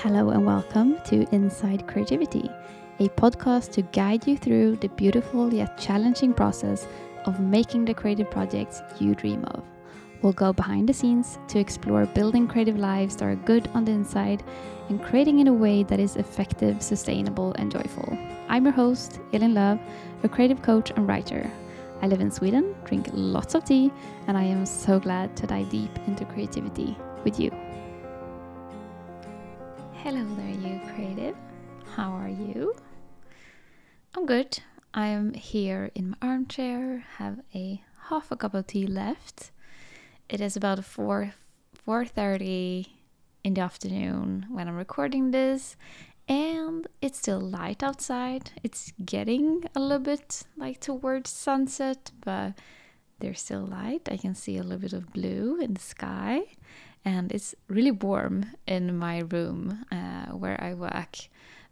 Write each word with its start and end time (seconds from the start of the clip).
Hello 0.00 0.28
and 0.28 0.44
welcome 0.44 0.98
to 1.06 1.26
Inside 1.34 1.88
Creativity, 1.88 2.50
a 2.98 3.08
podcast 3.08 3.72
to 3.72 3.82
guide 3.82 4.26
you 4.26 4.36
through 4.36 4.76
the 4.76 4.90
beautiful 4.90 5.52
yet 5.54 5.78
challenging 5.78 6.34
process 6.34 6.86
of 7.24 7.40
making 7.40 7.86
the 7.86 7.94
creative 7.94 8.30
projects 8.30 8.82
you 9.00 9.14
dream 9.14 9.42
of. 9.46 9.64
We'll 10.20 10.34
go 10.34 10.52
behind 10.52 10.86
the 10.86 10.92
scenes 10.92 11.38
to 11.48 11.58
explore 11.58 12.04
building 12.04 12.46
creative 12.46 12.76
lives 12.76 13.16
that 13.16 13.24
are 13.24 13.36
good 13.36 13.70
on 13.72 13.86
the 13.86 13.92
inside 13.92 14.44
and 14.90 15.02
creating 15.02 15.38
in 15.38 15.48
a 15.48 15.52
way 15.52 15.82
that 15.84 15.98
is 15.98 16.16
effective, 16.16 16.82
sustainable, 16.82 17.54
and 17.54 17.72
joyful. 17.72 18.18
I'm 18.50 18.64
your 18.64 18.74
host, 18.74 19.18
Elin 19.32 19.54
Loow, 19.54 19.80
a 20.22 20.28
creative 20.28 20.60
coach 20.60 20.90
and 20.90 21.08
writer. 21.08 21.50
I 22.02 22.06
live 22.06 22.20
in 22.20 22.30
Sweden, 22.30 22.76
drink 22.84 23.08
lots 23.14 23.54
of 23.54 23.64
tea, 23.64 23.90
and 24.26 24.36
I 24.36 24.42
am 24.42 24.66
so 24.66 25.00
glad 25.00 25.34
to 25.38 25.46
dive 25.46 25.70
deep 25.70 25.98
into 26.06 26.26
creativity 26.26 26.94
with 27.24 27.40
you. 27.40 27.50
Hello 30.02 30.24
there, 30.36 30.48
you 30.48 30.80
creative. 30.94 31.36
How 31.94 32.12
are 32.12 32.28
you? 32.28 32.74
I'm 34.14 34.26
good. 34.26 34.58
I 34.94 35.08
am 35.08 35.34
here 35.34 35.90
in 35.94 36.10
my 36.10 36.16
armchair, 36.22 37.04
have 37.16 37.40
a 37.54 37.82
half 38.08 38.30
a 38.30 38.36
cup 38.36 38.54
of 38.54 38.66
tea 38.68 38.86
left. 38.86 39.50
It 40.28 40.40
is 40.40 40.56
about 40.56 40.84
4 40.84 41.32
4:30 41.86 42.86
in 43.42 43.54
the 43.54 43.60
afternoon 43.62 44.46
when 44.50 44.68
I'm 44.68 44.76
recording 44.76 45.30
this, 45.30 45.76
and 46.28 46.86
it's 47.00 47.18
still 47.18 47.40
light 47.40 47.82
outside. 47.82 48.52
It's 48.62 48.92
getting 49.04 49.64
a 49.74 49.80
little 49.80 49.98
bit 49.98 50.44
like 50.56 50.78
towards 50.80 51.30
sunset, 51.30 52.12
but 52.20 52.52
there's 53.18 53.40
still 53.40 53.66
light. 53.66 54.08
I 54.10 54.18
can 54.18 54.34
see 54.34 54.58
a 54.58 54.62
little 54.62 54.78
bit 54.78 54.92
of 54.92 55.12
blue 55.12 55.58
in 55.60 55.74
the 55.74 55.80
sky, 55.80 56.42
and 57.06 57.30
it's 57.30 57.54
really 57.68 57.92
warm 57.92 58.46
in 58.66 58.98
my 58.98 59.20
room 59.20 59.86
uh, 59.92 60.32
where 60.32 60.60
I 60.60 60.74
work 60.74 61.16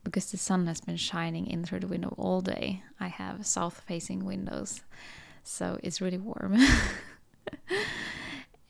because 0.04 0.30
the 0.30 0.36
sun 0.36 0.68
has 0.68 0.80
been 0.80 0.96
shining 0.96 1.48
in 1.48 1.64
through 1.64 1.80
the 1.80 1.88
window 1.88 2.14
all 2.16 2.40
day. 2.40 2.84
I 3.00 3.08
have 3.08 3.44
south 3.44 3.82
facing 3.86 4.24
windows, 4.24 4.82
so 5.42 5.80
it's 5.82 6.00
really 6.00 6.18
warm. 6.18 6.56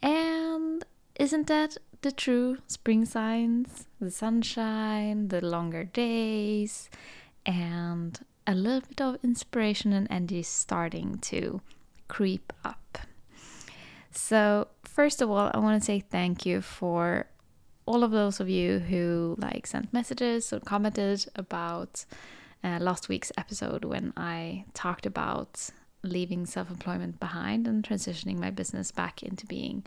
and 0.02 0.84
isn't 1.20 1.48
that 1.48 1.76
the 2.00 2.12
true 2.12 2.56
spring 2.66 3.04
signs? 3.04 3.86
The 4.00 4.10
sunshine, 4.10 5.28
the 5.28 5.44
longer 5.44 5.84
days, 5.84 6.88
and 7.44 8.18
a 8.46 8.54
little 8.54 8.88
bit 8.88 9.02
of 9.02 9.18
inspiration 9.22 9.92
and 9.92 10.06
energy 10.10 10.42
starting 10.42 11.18
to 11.18 11.60
creep 12.08 12.54
up. 12.64 12.98
So, 14.12 14.68
first 14.94 15.20
of 15.20 15.30
all, 15.30 15.50
I 15.52 15.58
want 15.58 15.80
to 15.80 15.84
say 15.84 15.98
thank 16.00 16.46
you 16.46 16.60
for 16.60 17.26
all 17.84 18.04
of 18.04 18.12
those 18.12 18.40
of 18.40 18.48
you 18.48 18.78
who 18.78 19.34
like 19.38 19.66
sent 19.66 19.92
messages 19.92 20.52
or 20.52 20.60
commented 20.60 21.26
about 21.34 22.04
uh, 22.62 22.78
last 22.80 23.08
week's 23.08 23.32
episode 23.36 23.84
when 23.84 24.12
I 24.16 24.64
talked 24.72 25.04
about 25.04 25.68
leaving 26.02 26.46
self 26.46 26.70
employment 26.70 27.18
behind 27.18 27.66
and 27.66 27.82
transitioning 27.82 28.38
my 28.38 28.50
business 28.50 28.90
back 28.92 29.22
into 29.22 29.46
being 29.46 29.84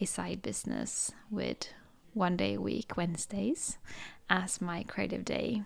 a 0.00 0.06
side 0.06 0.42
business 0.42 1.10
with 1.30 1.68
one 2.14 2.36
day 2.36 2.54
a 2.54 2.60
week, 2.60 2.96
Wednesdays, 2.96 3.78
as 4.30 4.60
my 4.60 4.84
creative 4.84 5.24
day. 5.24 5.62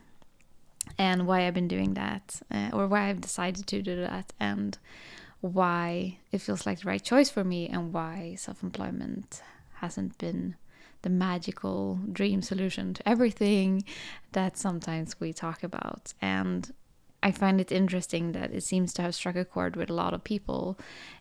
And 0.99 1.27
why 1.27 1.47
I've 1.47 1.55
been 1.55 1.69
doing 1.69 1.95
that, 1.95 2.41
uh, 2.51 2.71
or 2.73 2.89
why 2.89 3.09
I've 3.09 3.21
decided 3.21 3.67
to 3.67 3.83
do 3.83 3.97
that, 4.01 4.33
and 4.41 4.77
why 5.41 6.19
it 6.33 6.41
feels 6.41 6.67
like 6.67 6.81
the 6.81 6.89
right 6.89 7.03
choice 7.03 7.31
for 7.31 7.45
me, 7.45 7.69
and 7.69 7.93
why 7.93 8.35
self 8.39 8.63
employment 8.63 9.43
hasn't 9.75 10.19
been 10.19 10.57
the 11.03 11.11
magical 11.11 11.99
dream 12.13 12.43
solution 12.43 12.93
to 12.95 13.09
everything 13.09 13.85
that 14.33 14.57
sometimes 14.57 15.19
we 15.19 15.33
talk 15.33 15.63
about. 15.63 16.13
And 16.21 16.73
I 17.23 17.33
find 17.33 17.61
it 17.61 17.73
interesting 17.73 18.33
that 18.33 18.53
it 18.53 18.63
seems 18.63 18.93
to 18.95 19.03
have 19.03 19.15
struck 19.15 19.37
a 19.37 19.45
chord 19.45 19.77
with 19.77 19.91
a 19.91 19.95
lot 19.95 20.15
of 20.15 20.25
people. 20.25 20.79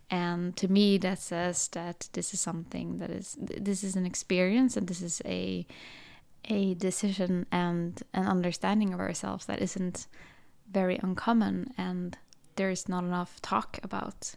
And 0.09 0.55
to 0.57 0.67
me, 0.67 0.97
that 0.99 1.19
says 1.19 1.67
that 1.69 2.09
this 2.13 2.33
is 2.33 2.41
something 2.41 2.97
that 2.97 3.09
is, 3.09 3.37
this 3.39 3.83
is 3.83 3.95
an 3.95 4.05
experience 4.05 4.75
and 4.77 4.87
this 4.87 5.01
is 5.01 5.21
a, 5.25 5.65
a 6.45 6.73
decision 6.75 7.45
and 7.51 8.01
an 8.13 8.27
understanding 8.27 8.93
of 8.93 8.99
ourselves 8.99 9.45
that 9.45 9.61
isn't 9.61 10.07
very 10.71 10.99
uncommon. 11.01 11.73
And 11.77 12.17
there's 12.59 12.89
not 12.89 13.05
enough 13.05 13.41
talk 13.41 13.79
about 13.83 14.35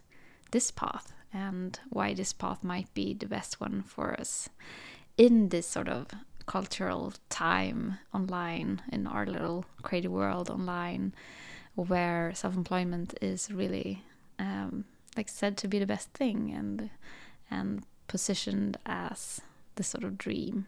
this 0.51 0.71
path 0.71 1.11
and 1.33 1.77
why 1.89 2.13
this 2.13 2.31
path 2.31 2.63
might 2.63 2.91
be 2.93 3.13
the 3.13 3.25
best 3.25 3.59
one 3.59 3.83
for 3.85 4.17
us 4.17 4.47
in 5.17 5.49
this 5.49 5.67
sort 5.67 5.89
of 5.89 6.07
cultural 6.45 7.11
time 7.27 7.99
online 8.13 8.81
in 8.93 9.05
our 9.07 9.25
little 9.25 9.65
creative 9.81 10.11
world 10.11 10.49
online 10.49 11.13
where 11.75 12.31
self-employment 12.33 13.13
is 13.21 13.51
really 13.51 14.01
um, 14.39 14.85
like 15.17 15.27
said 15.27 15.57
to 15.57 15.67
be 15.67 15.77
the 15.77 15.85
best 15.85 16.07
thing 16.13 16.49
and 16.55 16.89
and 17.51 17.83
positioned 18.07 18.77
as 18.85 19.41
the 19.75 19.83
sort 19.83 20.05
of 20.05 20.17
dream. 20.17 20.65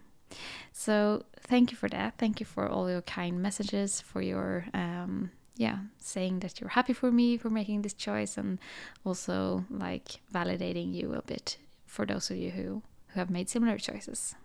So 0.73 1.23
thank 1.39 1.71
you 1.71 1.77
for 1.77 1.87
that. 1.87 2.15
Thank 2.17 2.41
you 2.41 2.45
for 2.45 2.67
all 2.67 2.89
your 2.89 3.01
kind 3.01 3.41
messages 3.41 4.01
for 4.01 4.21
your 4.21 4.65
um, 4.73 5.31
yeah 5.55 5.79
saying 5.99 6.39
that 6.39 6.59
you're 6.59 6.69
happy 6.69 6.93
for 6.93 7.11
me 7.11 7.37
for 7.37 7.49
making 7.49 7.81
this 7.81 7.93
choice 7.93 8.37
and 8.37 8.59
also 9.05 9.65
like 9.69 10.19
validating 10.33 10.93
you 10.93 11.13
a 11.13 11.21
bit 11.21 11.57
for 11.85 12.05
those 12.05 12.29
of 12.29 12.37
you 12.37 12.51
who 12.51 12.81
who 13.07 13.19
have 13.19 13.29
made 13.29 13.49
similar 13.49 13.77
choices. 13.77 14.35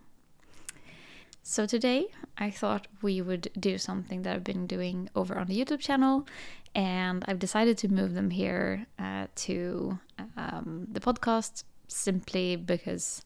So 1.43 1.65
today 1.65 2.07
I 2.37 2.49
thought 2.49 2.87
we 3.01 3.21
would 3.21 3.49
do 3.59 3.77
something 3.77 4.21
that 4.21 4.35
I've 4.35 4.43
been 4.43 4.67
doing 4.67 5.09
over 5.15 5.37
on 5.37 5.47
the 5.47 5.59
YouTube 5.59 5.79
channel, 5.79 6.25
and 6.73 7.25
I've 7.27 7.39
decided 7.39 7.77
to 7.79 7.87
move 7.89 8.13
them 8.13 8.29
here 8.29 8.85
uh, 8.97 9.27
to 9.47 9.99
um, 10.37 10.87
the 10.91 10.99
podcast 10.99 11.63
simply 11.87 12.55
because 12.55 13.23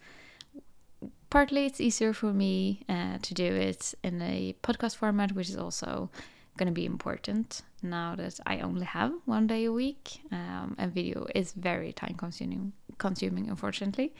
partly 1.29 1.65
it's 1.65 1.81
easier 1.81 2.13
for 2.13 2.33
me 2.33 2.83
uh, 2.89 3.17
to 3.21 3.33
do 3.33 3.45
it 3.45 3.93
in 4.03 4.21
a 4.21 4.55
podcast 4.63 4.95
format, 4.95 5.33
which 5.33 5.49
is 5.49 5.57
also 5.57 6.09
going 6.57 6.67
to 6.67 6.73
be 6.73 6.85
important 6.85 7.61
now 7.81 8.15
that 8.15 8.39
I 8.45 8.59
only 8.59 8.85
have 8.85 9.13
one 9.25 9.47
day 9.47 9.65
a 9.65 9.71
week, 9.71 10.21
um, 10.31 10.75
and 10.77 10.93
video 10.93 11.27
is 11.35 11.53
very 11.53 11.93
time 11.93 12.15
consuming. 12.17 12.73
Consuming, 12.97 13.49
unfortunately, 13.49 14.13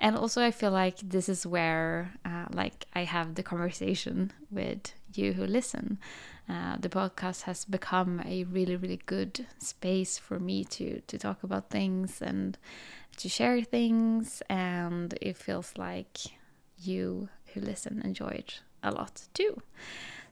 and 0.00 0.16
also 0.16 0.42
I 0.42 0.50
feel 0.50 0.72
like 0.72 0.98
this 0.98 1.28
is 1.28 1.46
where, 1.46 2.12
uh, 2.24 2.46
like, 2.50 2.86
I 2.92 3.04
have 3.04 3.36
the 3.36 3.44
conversation 3.44 4.32
with 4.50 4.92
you 5.14 5.32
who 5.32 5.46
listen. 5.46 6.00
Uh, 6.48 6.76
the 6.80 6.88
podcast 6.88 7.42
has 7.42 7.64
become 7.64 8.20
a 8.26 8.42
really, 8.42 8.74
really 8.74 9.00
good 9.06 9.46
space 9.60 10.18
for 10.18 10.40
me 10.40 10.64
to 10.64 11.00
to 11.02 11.18
talk 11.18 11.44
about 11.44 11.70
things 11.70 12.20
and 12.20 12.58
to 13.18 13.28
share 13.28 13.62
things, 13.62 14.42
and 14.50 15.14
it 15.20 15.36
feels 15.36 15.72
like 15.76 16.18
you 16.76 17.28
who 17.54 17.60
listen 17.60 18.02
enjoy 18.04 18.34
it 18.42 18.60
a 18.82 18.90
lot 18.90 19.28
too. 19.34 19.62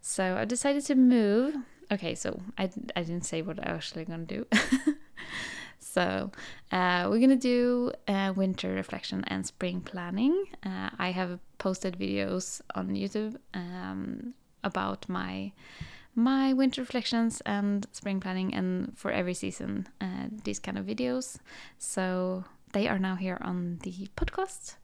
So 0.06 0.36
I 0.36 0.44
decided 0.44 0.84
to 0.84 0.96
move. 0.96 1.56
Okay, 1.90 2.14
so 2.14 2.38
I, 2.58 2.68
I 2.94 3.02
didn't 3.04 3.24
say 3.24 3.40
what 3.40 3.58
I 3.58 3.72
was 3.72 3.78
actually 3.78 4.04
gonna 4.04 4.26
do. 4.26 4.46
so 5.78 6.30
uh, 6.70 7.06
we're 7.08 7.20
gonna 7.20 7.36
do 7.36 7.90
uh, 8.06 8.34
winter 8.36 8.74
reflection 8.74 9.24
and 9.28 9.46
spring 9.46 9.80
planning. 9.80 10.44
Uh, 10.62 10.90
I 10.98 11.10
have 11.12 11.40
posted 11.56 11.98
videos 11.98 12.60
on 12.74 12.90
YouTube 12.90 13.38
um, 13.54 14.34
about 14.62 15.08
my 15.08 15.52
my 16.14 16.52
winter 16.52 16.82
reflections 16.82 17.40
and 17.46 17.86
spring 17.92 18.20
planning, 18.20 18.52
and 18.52 18.92
for 18.98 19.10
every 19.10 19.32
season, 19.32 19.88
uh, 20.02 20.26
these 20.44 20.58
kind 20.58 20.76
of 20.76 20.84
videos. 20.84 21.38
So 21.78 22.44
they 22.74 22.88
are 22.88 22.98
now 22.98 23.16
here 23.16 23.38
on 23.40 23.78
the 23.82 24.08
podcast, 24.18 24.74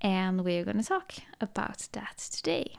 and 0.00 0.44
we're 0.44 0.64
gonna 0.64 0.82
talk 0.82 1.12
about 1.40 1.86
that 1.92 2.18
today. 2.18 2.74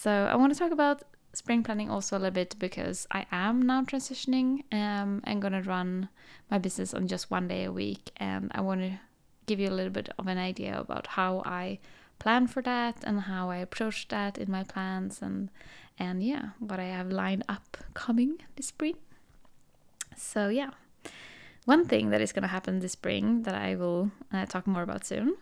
So 0.00 0.28
I 0.30 0.36
want 0.36 0.52
to 0.52 0.58
talk 0.58 0.70
about 0.70 1.02
spring 1.32 1.64
planning 1.64 1.90
also 1.90 2.16
a 2.16 2.20
little 2.20 2.30
bit 2.30 2.54
because 2.60 3.08
I 3.10 3.26
am 3.32 3.62
now 3.62 3.82
transitioning 3.82 4.62
um, 4.72 5.22
and 5.24 5.42
gonna 5.42 5.60
run 5.60 6.08
my 6.48 6.58
business 6.58 6.94
on 6.94 7.08
just 7.08 7.32
one 7.32 7.48
day 7.48 7.64
a 7.64 7.72
week, 7.72 8.12
and 8.16 8.52
I 8.54 8.60
want 8.60 8.80
to 8.82 9.00
give 9.46 9.58
you 9.58 9.68
a 9.68 9.74
little 9.74 9.90
bit 9.90 10.08
of 10.16 10.28
an 10.28 10.38
idea 10.38 10.78
about 10.78 11.08
how 11.08 11.42
I 11.44 11.80
plan 12.20 12.46
for 12.46 12.62
that 12.62 13.02
and 13.02 13.22
how 13.22 13.50
I 13.50 13.56
approach 13.56 14.06
that 14.06 14.38
in 14.38 14.48
my 14.48 14.62
plans 14.62 15.20
and 15.20 15.50
and 15.98 16.22
yeah, 16.22 16.50
what 16.60 16.78
I 16.78 16.84
have 16.84 17.10
lined 17.10 17.42
up 17.48 17.76
coming 17.94 18.38
this 18.54 18.66
spring. 18.66 18.98
So 20.16 20.48
yeah. 20.48 20.70
One 21.64 21.84
thing 21.84 22.10
that 22.10 22.22
is 22.22 22.32
going 22.32 22.44
to 22.44 22.48
happen 22.48 22.78
this 22.78 22.92
spring 22.92 23.42
that 23.42 23.54
I 23.54 23.74
will 23.74 24.10
uh, 24.32 24.46
talk 24.46 24.66
more 24.66 24.82
about 24.82 25.04
soon 25.04 25.36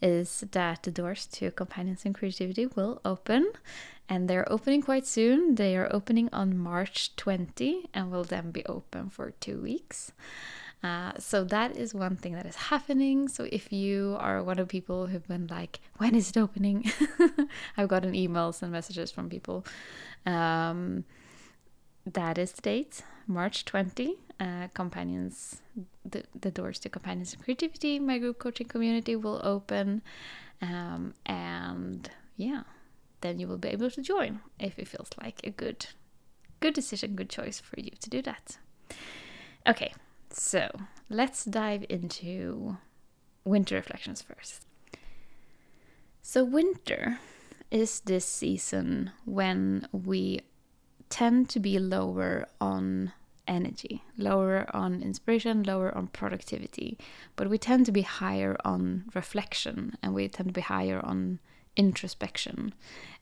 is 0.00 0.44
that 0.52 0.82
the 0.84 0.90
doors 0.90 1.26
to 1.26 1.50
Companions 1.50 2.04
in 2.04 2.12
Creativity 2.12 2.66
will 2.66 3.00
open, 3.04 3.52
and 4.08 4.28
they're 4.28 4.50
opening 4.50 4.82
quite 4.82 5.06
soon. 5.06 5.56
They 5.56 5.76
are 5.76 5.88
opening 5.92 6.28
on 6.32 6.56
March 6.56 7.14
20 7.16 7.90
and 7.92 8.10
will 8.10 8.24
then 8.24 8.50
be 8.50 8.64
open 8.66 9.10
for 9.10 9.32
two 9.32 9.60
weeks. 9.60 10.12
Uh, 10.82 11.12
so 11.18 11.42
that 11.42 11.76
is 11.76 11.92
one 11.92 12.14
thing 12.14 12.34
that 12.34 12.46
is 12.46 12.54
happening. 12.54 13.28
So 13.28 13.48
if 13.50 13.72
you 13.72 14.16
are 14.20 14.42
one 14.42 14.58
of 14.58 14.68
people 14.68 15.06
who've 15.06 15.26
been 15.26 15.48
like, 15.48 15.80
when 15.96 16.14
is 16.14 16.30
it 16.30 16.36
opening? 16.36 16.90
I've 17.76 17.88
gotten 17.88 18.12
emails 18.12 18.62
and 18.62 18.70
messages 18.70 19.10
from 19.10 19.28
people. 19.28 19.66
Um, 20.24 21.04
that 22.06 22.38
is 22.38 22.52
the 22.52 22.62
date, 22.62 23.02
March 23.26 23.64
20. 23.64 24.16
Uh, 24.40 24.68
companions, 24.72 25.62
the, 26.04 26.22
the 26.40 26.52
doors 26.52 26.78
to 26.78 26.88
Companions 26.88 27.34
in 27.34 27.40
Creativity, 27.40 27.98
my 27.98 28.18
group 28.18 28.38
coaching 28.38 28.68
community 28.68 29.16
will 29.16 29.40
open. 29.42 30.00
Um, 30.62 31.14
and 31.26 32.08
yeah, 32.36 32.62
then 33.20 33.40
you 33.40 33.48
will 33.48 33.58
be 33.58 33.68
able 33.68 33.90
to 33.90 34.00
join 34.00 34.38
if 34.60 34.78
it 34.78 34.86
feels 34.86 35.10
like 35.20 35.40
a 35.42 35.50
good 35.50 35.86
good 36.60 36.74
decision, 36.74 37.16
good 37.16 37.30
choice 37.30 37.60
for 37.60 37.80
you 37.80 37.90
to 38.00 38.10
do 38.10 38.22
that. 38.22 38.58
Okay, 39.66 39.92
so 40.30 40.68
let's 41.08 41.44
dive 41.44 41.84
into 41.88 42.76
winter 43.44 43.76
reflections 43.76 44.22
first. 44.22 44.64
So, 46.22 46.44
winter 46.44 47.18
is 47.70 48.00
this 48.00 48.24
season 48.24 49.12
when 49.24 49.88
we 49.92 50.40
tend 51.08 51.48
to 51.50 51.60
be 51.60 51.78
lower 51.78 52.46
on 52.60 53.12
energy, 53.48 54.02
lower 54.16 54.66
on 54.72 55.02
inspiration, 55.02 55.64
lower 55.64 55.96
on 55.96 56.06
productivity, 56.08 56.98
but 57.34 57.48
we 57.50 57.58
tend 57.58 57.86
to 57.86 57.92
be 57.92 58.02
higher 58.02 58.56
on 58.64 59.04
reflection 59.14 59.96
and 60.02 60.14
we 60.14 60.28
tend 60.28 60.50
to 60.50 60.52
be 60.52 60.60
higher 60.60 61.00
on 61.04 61.40
introspection. 61.76 62.74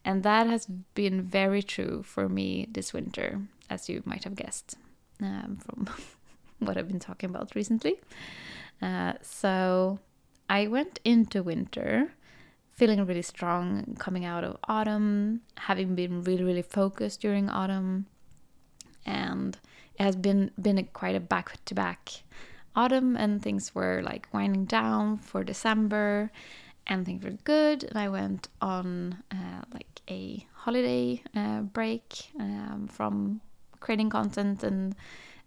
And 0.04 0.22
that 0.22 0.46
has 0.46 0.66
been 0.66 1.22
very 1.22 1.62
true 1.62 2.02
for 2.02 2.28
me 2.28 2.66
this 2.70 2.92
winter, 2.92 3.40
as 3.70 3.88
you 3.88 4.02
might 4.04 4.24
have 4.24 4.34
guessed 4.34 4.76
um, 5.22 5.58
from 5.64 5.88
what 6.58 6.76
I've 6.76 6.88
been 6.88 7.00
talking 7.00 7.30
about 7.30 7.54
recently. 7.54 7.94
Uh, 8.82 9.14
so 9.22 10.00
I 10.48 10.66
went 10.66 11.00
into 11.04 11.42
winter 11.42 12.12
feeling 12.72 13.04
really 13.06 13.22
strong 13.22 13.96
coming 13.98 14.24
out 14.24 14.44
of 14.44 14.56
autumn, 14.68 15.40
having 15.56 15.94
been 15.94 16.22
really, 16.22 16.44
really 16.44 16.62
focused 16.62 17.22
during 17.22 17.48
autumn. 17.48 18.06
And 19.06 19.58
it 19.98 20.02
has 20.02 20.16
been 20.16 20.50
been 20.60 20.78
a, 20.78 20.82
quite 20.82 21.16
a 21.16 21.20
back 21.20 21.64
to 21.66 21.74
back 21.74 22.12
autumn, 22.74 23.16
and 23.16 23.42
things 23.42 23.74
were 23.74 24.02
like 24.02 24.28
winding 24.32 24.66
down 24.66 25.18
for 25.18 25.42
December 25.44 26.30
and 26.86 27.04
things 27.04 27.24
were 27.24 27.36
good. 27.44 27.84
And 27.84 27.98
I 27.98 28.08
went 28.08 28.48
on 28.60 29.22
uh, 29.30 29.62
like 29.72 30.00
a 30.08 30.46
holiday 30.54 31.22
uh, 31.34 31.60
break 31.60 32.30
um, 32.38 32.88
from 32.90 33.40
creating 33.80 34.10
content 34.10 34.62
and 34.62 34.94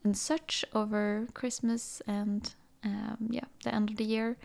and 0.04 0.18
such 0.18 0.64
over 0.74 1.28
Christmas 1.34 2.02
and 2.08 2.54
um, 2.84 3.28
yeah, 3.30 3.46
the 3.64 3.76
end 3.76 3.90
of 3.90 3.98
the 3.98 4.06
year. 4.06 4.38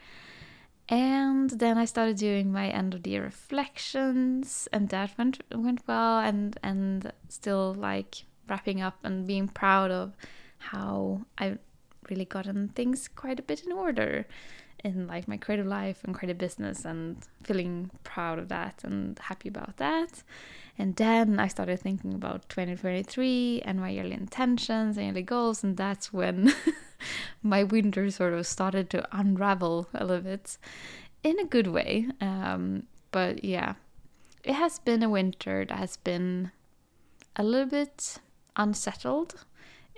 And 0.88 1.48
then 1.50 1.78
I 1.78 1.84
started 1.86 2.16
doing 2.16 2.52
my 2.52 2.68
end 2.68 2.92
of 2.92 3.04
the 3.04 3.10
year 3.10 3.22
reflections, 3.22 4.68
and 4.72 4.88
that 4.90 5.16
went 5.16 5.42
went 5.52 5.82
well. 5.86 6.18
And 6.18 6.58
and 6.62 7.12
still 7.28 7.74
like 7.74 8.24
wrapping 8.48 8.80
up 8.80 8.98
and 9.02 9.26
being 9.26 9.48
proud 9.48 9.90
of 9.90 10.16
how 10.58 11.22
I've 11.38 11.58
really 12.10 12.24
gotten 12.24 12.68
things 12.68 13.08
quite 13.08 13.38
a 13.40 13.42
bit 13.42 13.64
in 13.64 13.72
order 13.72 14.26
in 14.84 15.06
like 15.06 15.26
my 15.26 15.38
creative 15.38 15.66
life 15.66 16.04
and 16.04 16.14
creative 16.14 16.36
business 16.36 16.84
and 16.84 17.16
feeling 17.42 17.90
proud 18.04 18.38
of 18.38 18.48
that 18.48 18.84
and 18.84 19.18
happy 19.18 19.48
about 19.48 19.78
that. 19.78 20.22
And 20.76 20.94
then 20.96 21.40
I 21.40 21.48
started 21.48 21.80
thinking 21.80 22.12
about 22.12 22.48
2023 22.48 23.62
and 23.64 23.80
my 23.80 23.90
yearly 23.90 24.12
intentions 24.12 24.96
and 24.96 25.06
yearly 25.06 25.22
goals, 25.22 25.64
and 25.64 25.76
that's 25.76 26.12
when 26.12 26.52
my 27.42 27.62
winter 27.62 28.10
sort 28.10 28.34
of 28.34 28.46
started 28.46 28.90
to 28.90 29.06
unravel 29.16 29.88
a 29.94 30.04
little 30.04 30.22
bit 30.22 30.58
in 31.22 31.38
a 31.38 31.44
good 31.44 31.68
way. 31.68 32.08
Um, 32.20 32.84
but 33.12 33.44
yeah, 33.44 33.74
it 34.42 34.54
has 34.54 34.78
been 34.80 35.02
a 35.02 35.08
winter 35.08 35.64
that 35.64 35.78
has 35.78 35.96
been 35.96 36.50
a 37.36 37.42
little 37.42 37.68
bit 37.68 38.18
unsettled 38.56 39.44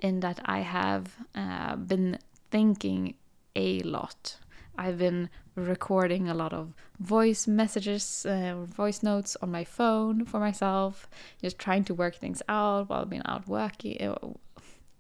in 0.03 0.21
that 0.21 0.41
I 0.45 0.61
have 0.61 1.17
uh, 1.35 1.77
been 1.77 2.19
thinking 2.51 3.15
a 3.55 3.81
lot 3.81 4.39
I've 4.79 4.99
been 4.99 5.31
recording 5.55 6.29
a 6.29 6.35
lot 6.35 6.53
of 6.53 6.75
voice 7.01 7.47
messages, 7.47 8.27
uh, 8.27 8.65
voice 8.65 9.03
notes 9.03 9.37
on 9.41 9.51
my 9.51 9.65
phone 9.65 10.25
for 10.25 10.39
myself, 10.39 11.09
just 11.41 11.59
trying 11.59 11.85
to 11.85 11.95
work 11.95 12.17
things 12.17 12.43
out 12.49 12.89
while 12.89 13.07
being 13.07 13.23
out 13.25 13.49
working, 13.49 14.01
uh, 14.03 14.17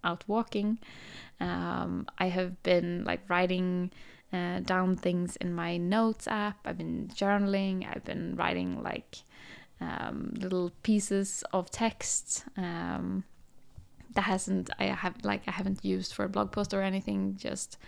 out 0.02 0.24
walking. 0.26 0.78
Um, 1.40 2.06
I 2.18 2.28
have 2.28 2.62
been 2.62 3.04
like 3.04 3.28
writing 3.28 3.90
uh, 4.32 4.60
down 4.60 4.96
things 4.96 5.36
in 5.36 5.54
my 5.54 5.76
notes 5.76 6.26
app. 6.26 6.58
I've 6.64 6.78
been 6.78 7.10
journaling. 7.14 7.86
I've 7.86 8.04
been 8.04 8.34
writing 8.36 8.82
like 8.82 9.18
um, 9.80 10.32
little 10.38 10.70
pieces 10.82 11.44
of 11.52 11.70
text. 11.70 12.44
Um, 12.56 13.24
that 14.16 14.22
hasn't 14.22 14.70
I 14.78 14.86
have 14.86 15.14
like 15.22 15.42
I 15.46 15.52
haven't 15.52 15.84
used 15.84 16.12
for 16.12 16.24
a 16.24 16.28
blog 16.28 16.50
post 16.50 16.74
or 16.74 16.82
anything. 16.82 17.36
Just 17.36 17.78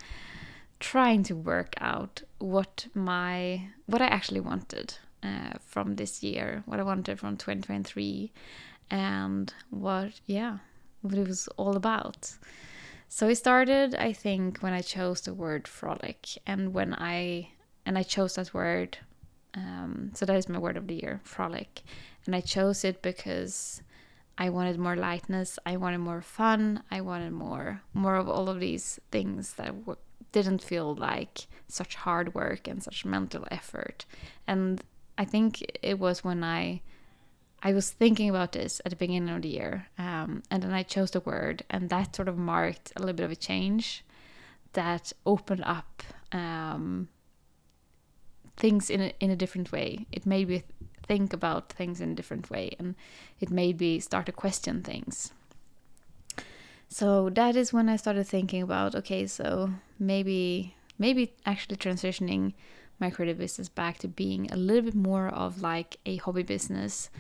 trying 0.79 1.25
to 1.25 1.35
work 1.35 1.75
out 1.81 2.23
what 2.39 2.87
my 2.95 3.69
what 3.87 4.01
I 4.01 4.07
actually 4.07 4.41
wanted 4.41 4.95
uh, 5.23 5.55
from 5.61 5.97
this 5.97 6.23
year, 6.23 6.63
what 6.67 6.79
I 6.79 6.85
wanted 6.85 7.19
from 7.19 7.37
2023, 7.37 8.33
and 8.91 9.53
what 9.71 10.21
yeah, 10.27 10.59
what 11.03 11.15
it 11.15 11.27
was 11.27 11.49
all 11.57 11.77
about. 11.77 12.33
So 13.11 13.29
it 13.29 13.37
started, 13.37 13.95
I 13.95 14.13
think, 14.13 14.59
when 14.59 14.75
I 14.75 14.83
chose 14.83 15.23
the 15.23 15.33
word 15.33 15.67
frolic, 15.67 16.29
and 16.47 16.75
when 16.75 16.95
I 16.95 17.49
and 17.85 17.99
I 17.99 18.03
chose 18.03 18.35
that 18.35 18.55
word. 18.55 18.99
Um, 19.55 20.11
so 20.15 20.27
that 20.27 20.37
is 20.37 20.49
my 20.49 20.59
word 20.59 20.77
of 20.77 20.87
the 20.87 20.95
year, 20.95 21.21
frolic, 21.25 21.83
and 22.27 22.37
I 22.37 22.41
chose 22.41 22.85
it 22.85 23.01
because 23.01 23.83
I 24.41 24.51
wanted 24.51 24.79
more 24.79 24.97
lightness, 24.97 25.59
I 25.67 25.77
wanted 25.77 25.99
more 25.99 26.23
fun, 26.23 26.85
I 26.91 27.01
wanted 27.01 27.33
more 27.33 27.83
more 27.93 28.17
of 28.17 28.29
all 28.29 28.49
of 28.49 28.61
these 28.61 29.01
things 29.11 29.55
that 29.55 29.75
didn't 30.31 30.63
feel 30.63 30.95
like 30.95 31.47
such 31.67 31.97
hard 31.97 32.35
work 32.35 32.69
and 32.69 32.83
such 32.83 33.05
mental 33.05 33.47
effort. 33.51 34.05
And 34.47 34.83
I 35.17 35.25
think 35.25 35.65
it 35.83 35.99
was 35.99 36.23
when 36.23 36.45
I 36.45 36.83
I 37.61 37.73
was 37.73 37.91
thinking 37.91 38.31
about 38.31 38.53
this 38.53 38.81
at 38.85 38.91
the 38.91 38.97
beginning 38.97 39.35
of 39.35 39.43
the 39.43 39.49
year, 39.49 39.89
um, 39.99 40.45
and 40.49 40.63
then 40.63 40.73
I 40.73 40.85
chose 40.85 41.11
the 41.11 41.21
word, 41.21 41.65
and 41.69 41.91
that 41.91 42.15
sort 42.15 42.29
of 42.29 42.39
marked 42.39 42.93
a 42.95 43.01
little 43.01 43.17
bit 43.17 43.25
of 43.25 43.33
a 43.33 43.37
change 43.37 44.05
that 44.75 45.13
opened 45.27 45.65
up 45.65 46.05
um, 46.31 47.09
things 48.57 48.91
in 48.91 49.01
a, 49.01 49.13
in 49.19 49.31
a 49.31 49.37
different 49.37 49.73
way. 49.73 50.07
It 50.13 50.25
made 50.25 50.49
me 50.49 50.63
think 51.09 51.33
about 51.33 51.73
things 51.73 52.01
in 52.01 52.13
a 52.13 52.15
different 52.15 52.51
way, 52.51 52.77
and 52.79 52.95
it 53.41 53.51
made 53.51 53.81
me 53.81 53.99
start 53.99 54.27
to 54.27 54.33
question 54.33 54.83
things. 54.83 55.33
So 56.89 57.29
that 57.31 57.57
is 57.57 57.73
when 57.73 57.89
I 57.89 57.97
started 57.97 58.27
thinking 58.27 58.63
about 58.63 58.95
okay, 58.95 59.27
so 59.27 59.71
maybe 59.99 60.75
maybe 60.99 61.33
actually 61.45 61.77
transitioning 61.77 62.55
my 63.01 63.11
creative 63.11 63.39
business 63.39 63.69
back 63.69 63.99
to 63.99 64.09
being 64.09 64.51
a 64.51 64.57
little 64.57 64.83
bit 64.83 64.95
more 64.95 65.29
of 65.29 65.63
like 65.63 65.99
a 66.07 66.17
hobby 66.17 66.43
business. 66.43 67.11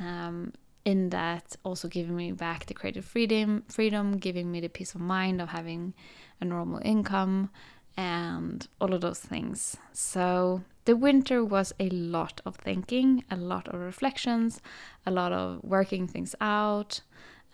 Um, 0.00 0.52
in 0.84 1.08
that 1.10 1.56
also 1.64 1.88
giving 1.88 2.14
me 2.14 2.32
back 2.32 2.66
the 2.66 2.74
creative 2.74 3.04
freedom 3.04 3.64
freedom 3.68 4.18
giving 4.18 4.52
me 4.52 4.60
the 4.60 4.68
peace 4.68 4.94
of 4.94 5.00
mind 5.00 5.40
of 5.40 5.48
having 5.48 5.94
a 6.42 6.44
normal 6.44 6.78
income 6.84 7.48
and 7.96 8.68
all 8.80 8.92
of 8.92 9.00
those 9.00 9.18
things 9.18 9.78
so 9.92 10.62
the 10.84 10.96
winter 10.96 11.44
was 11.44 11.72
a 11.80 11.88
lot 11.90 12.40
of 12.44 12.56
thinking 12.56 13.24
a 13.30 13.36
lot 13.36 13.68
of 13.68 13.80
reflections 13.80 14.60
a 15.06 15.10
lot 15.10 15.32
of 15.32 15.62
working 15.62 16.06
things 16.06 16.34
out 16.40 17.00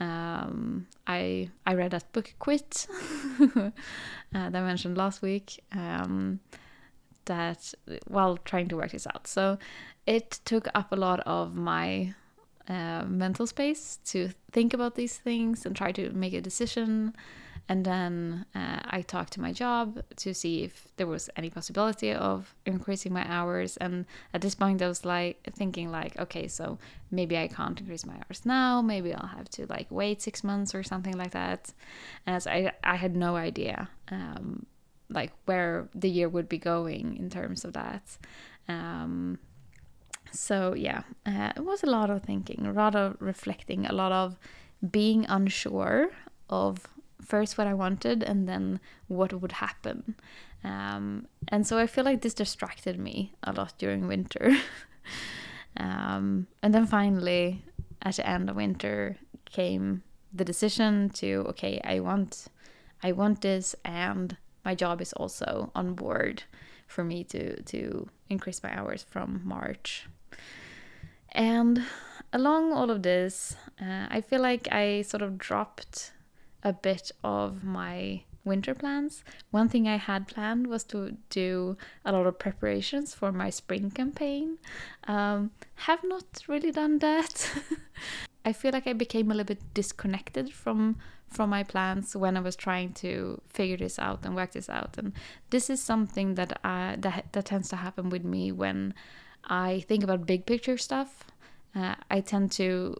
um, 0.01 0.87
I 1.07 1.51
I 1.67 1.75
read 1.75 1.91
that 1.91 2.11
book 2.13 2.33
Quit 2.39 2.87
uh, 3.41 3.71
that 4.33 4.55
I 4.57 4.63
mentioned 4.63 4.97
last 4.97 5.21
week. 5.21 5.63
Um, 5.73 6.41
that 7.27 7.75
while 8.09 8.39
trying 8.39 8.69
to 8.69 8.77
work 8.77 8.93
this 8.93 9.07
out, 9.07 9.27
so 9.27 9.59
it 10.07 10.41
took 10.47 10.69
up 10.75 10.91
a 10.91 10.97
lot 10.97 11.21
of 11.21 11.55
my 11.55 12.15
uh, 12.67 13.05
mental 13.05 13.47
space 13.47 13.99
to 14.07 14.31
think 14.53 14.73
about 14.73 14.95
these 14.95 15.19
things 15.19 15.67
and 15.67 15.77
try 15.77 15.93
to 15.93 16.11
make 16.11 16.33
a 16.33 16.41
decision 16.41 17.15
and 17.71 17.85
then 17.85 18.47
uh, 18.53 18.81
I 18.85 19.03
talked 19.03 19.33
to 19.35 19.41
my 19.41 19.53
job 19.53 20.03
to 20.17 20.35
see 20.35 20.65
if 20.65 20.89
there 20.97 21.07
was 21.07 21.31
any 21.37 21.51
possibility 21.51 22.13
of 22.13 22.53
increasing 22.67 23.13
my 23.13 23.25
hours. 23.33 23.77
And 23.77 24.07
at 24.35 24.41
this 24.41 24.57
point, 24.57 24.83
I 24.83 24.89
was 24.89 25.05
like 25.05 25.39
thinking 25.53 25.93
like, 25.93 26.19
okay, 26.19 26.49
so 26.49 26.81
maybe 27.13 27.39
I 27.39 27.47
can't 27.47 27.79
increase 27.79 28.05
my 28.05 28.15
hours 28.15 28.45
now. 28.45 28.83
Maybe 28.83 29.15
I'll 29.15 29.37
have 29.39 29.49
to 29.51 29.67
like 29.67 29.87
wait 29.89 30.21
six 30.21 30.43
months 30.43 30.75
or 30.75 30.83
something 30.83 31.17
like 31.17 31.31
that. 31.31 31.73
As 32.27 32.49
I 32.49 32.73
I 32.83 32.97
had 32.97 33.15
no 33.15 33.37
idea 33.37 33.89
um, 34.11 34.67
like 35.09 35.31
where 35.45 35.89
the 35.95 36.11
year 36.11 36.29
would 36.29 36.49
be 36.49 36.59
going 36.59 37.17
in 37.19 37.31
terms 37.31 37.65
of 37.65 37.75
that. 37.75 38.03
Um, 38.67 39.39
so 40.33 40.75
yeah, 40.75 41.03
uh, 41.25 41.53
it 41.55 41.65
was 41.65 41.85
a 41.85 41.91
lot 41.99 42.11
of 42.11 42.25
thinking, 42.25 42.67
a 42.67 42.73
lot 42.73 42.97
of 42.97 43.17
reflecting, 43.21 43.87
a 43.87 43.93
lot 43.93 44.11
of 44.11 44.41
being 44.91 45.25
unsure 45.29 46.11
of 46.49 46.89
first 47.23 47.59
what 47.59 47.67
I 47.67 47.75
wanted 47.75 48.23
and 48.23 48.49
then 48.49 48.81
what 49.09 49.33
would 49.33 49.53
happen. 49.53 50.15
Um, 50.65 51.27
and 51.49 51.67
so 51.67 51.79
I 51.79 51.87
feel 51.87 52.05
like 52.05 52.21
this 52.21 52.35
distracted 52.35 52.99
me 52.99 53.33
a 53.43 53.53
lot 53.53 53.75
during 53.79 54.07
winter. 54.07 54.57
um, 55.77 56.47
and 56.63 56.75
then 56.75 56.87
finally, 56.87 57.65
at 58.03 58.17
the 58.17 58.29
end 58.29 58.51
of 58.51 58.57
winter, 58.57 59.17
came 59.47 60.03
the 60.33 60.45
decision 60.45 61.11
to 61.11 61.45
okay, 61.49 61.81
I 61.83 62.01
want, 62.01 62.47
I 63.03 63.13
want 63.13 63.41
this, 63.41 63.75
and 63.85 64.37
my 64.65 64.75
job 64.75 65.01
is 65.01 65.13
also 65.15 65.73
on 65.75 65.95
board 65.95 66.45
for 66.87 67.05
me 67.05 67.25
to 67.25 67.63
to 67.63 68.09
increase 68.29 68.63
my 68.63 68.77
hours 68.77 69.05
from 69.09 69.41
March. 69.45 70.07
And 71.33 71.85
along 72.33 72.73
all 72.73 72.91
of 72.91 73.03
this, 73.03 73.57
uh, 73.81 74.07
I 74.11 74.21
feel 74.21 74.41
like 74.41 74.69
I 74.73 75.03
sort 75.03 75.23
of 75.23 75.39
dropped 75.39 76.13
a 76.63 76.73
bit 76.73 77.11
of 77.23 77.65
my 77.65 78.23
winter 78.45 78.75
plans. 78.75 79.23
One 79.51 79.69
thing 79.69 79.87
I 79.87 79.97
had 79.97 80.27
planned 80.27 80.67
was 80.67 80.85
to 80.85 81.17
do 81.29 81.77
a 82.05 82.13
lot 82.13 82.27
of 82.27 82.39
preparations 82.39 83.15
for 83.15 83.33
my 83.33 83.51
spring 83.51 83.91
campaign. 83.91 84.59
Um, 85.07 85.51
have 85.75 86.03
not 86.05 86.25
really 86.49 86.73
done 86.73 86.99
that. 87.01 87.51
I 88.45 88.53
feel 88.53 88.73
like 88.73 88.87
I 88.87 88.95
became 88.95 89.31
a 89.31 89.35
little 89.35 89.55
bit 89.55 89.75
disconnected 89.75 90.53
from 90.53 90.97
from 91.29 91.49
my 91.49 91.63
plans 91.63 92.17
when 92.17 92.37
I 92.37 92.41
was 92.41 92.57
trying 92.57 92.93
to 92.95 93.41
figure 93.47 93.77
this 93.77 94.01
out 94.01 94.25
and 94.25 94.35
work 94.35 94.51
this 94.51 94.69
out. 94.69 94.99
And 94.99 95.13
this 95.51 95.71
is 95.71 95.81
something 95.81 96.35
that 96.35 96.59
I 96.65 96.97
that 96.99 97.33
that 97.33 97.45
tends 97.45 97.69
to 97.69 97.77
happen 97.77 98.09
with 98.11 98.25
me 98.25 98.51
when 98.51 98.95
I 99.45 99.85
think 99.87 100.03
about 100.03 100.27
big 100.27 100.47
picture 100.47 100.79
stuff. 100.79 101.25
Uh, 101.75 101.95
I 102.11 102.21
tend 102.21 102.51
to 102.53 102.97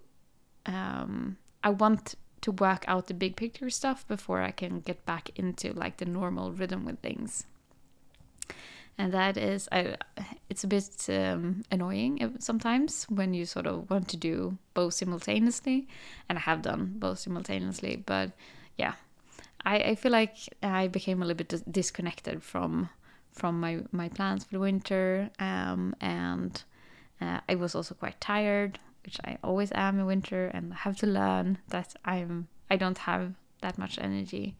um, 0.67 1.39
I 1.65 1.71
want 1.71 2.15
to 2.43 2.53
work 2.53 2.85
out 2.89 3.07
the 3.07 3.15
big 3.15 3.37
picture 3.37 3.71
stuff 3.71 4.07
before 4.09 4.41
I 4.41 4.51
can 4.51 4.81
get 4.81 5.05
back 5.05 5.31
into 5.37 5.73
like 5.73 5.99
the 5.99 6.05
normal 6.05 6.53
rhythm 6.53 6.85
with 6.85 7.01
things. 7.01 7.45
And 8.99 9.13
that 9.15 9.39
is, 9.39 9.67
I, 9.73 9.97
it's 10.51 10.63
a 10.63 10.67
bit 10.67 11.07
um, 11.09 11.63
annoying 11.71 12.37
sometimes 12.39 13.05
when 13.05 13.33
you 13.33 13.47
sort 13.47 13.67
of 13.67 13.89
want 13.89 14.09
to 14.09 14.17
do 14.19 14.59
both 14.75 14.93
simultaneously, 14.95 15.89
and 16.29 16.37
I 16.37 16.43
have 16.43 16.61
done 16.61 16.97
both 16.97 17.19
simultaneously. 17.19 17.97
But 18.05 18.33
yeah, 18.77 18.95
I, 19.65 19.77
I 19.79 19.95
feel 19.95 20.13
like 20.13 20.37
I 20.63 20.89
became 20.89 21.23
a 21.23 21.25
little 21.25 21.37
bit 21.37 21.63
disconnected 21.71 22.43
from 22.43 22.91
from 23.33 23.59
my 23.59 23.81
my 23.91 24.09
plans 24.11 24.45
for 24.45 24.53
the 24.53 24.61
winter, 24.61 25.31
um, 25.39 25.95
and 26.03 26.63
uh, 27.23 27.41
I 27.49 27.55
was 27.55 27.75
also 27.75 27.95
quite 27.95 28.21
tired 28.21 28.79
which 29.05 29.19
I 29.25 29.39
always 29.43 29.73
am 29.73 29.99
in 29.99 30.07
winter 30.07 30.47
and 30.47 30.75
have 30.75 30.97
to 30.99 31.07
learn 31.07 31.59
that 31.69 31.95
I'm 32.05 32.49
I 32.71 32.77
don't 32.77 32.99
have 32.99 33.35
that 33.63 33.79
much 33.79 33.99
energy 33.99 34.57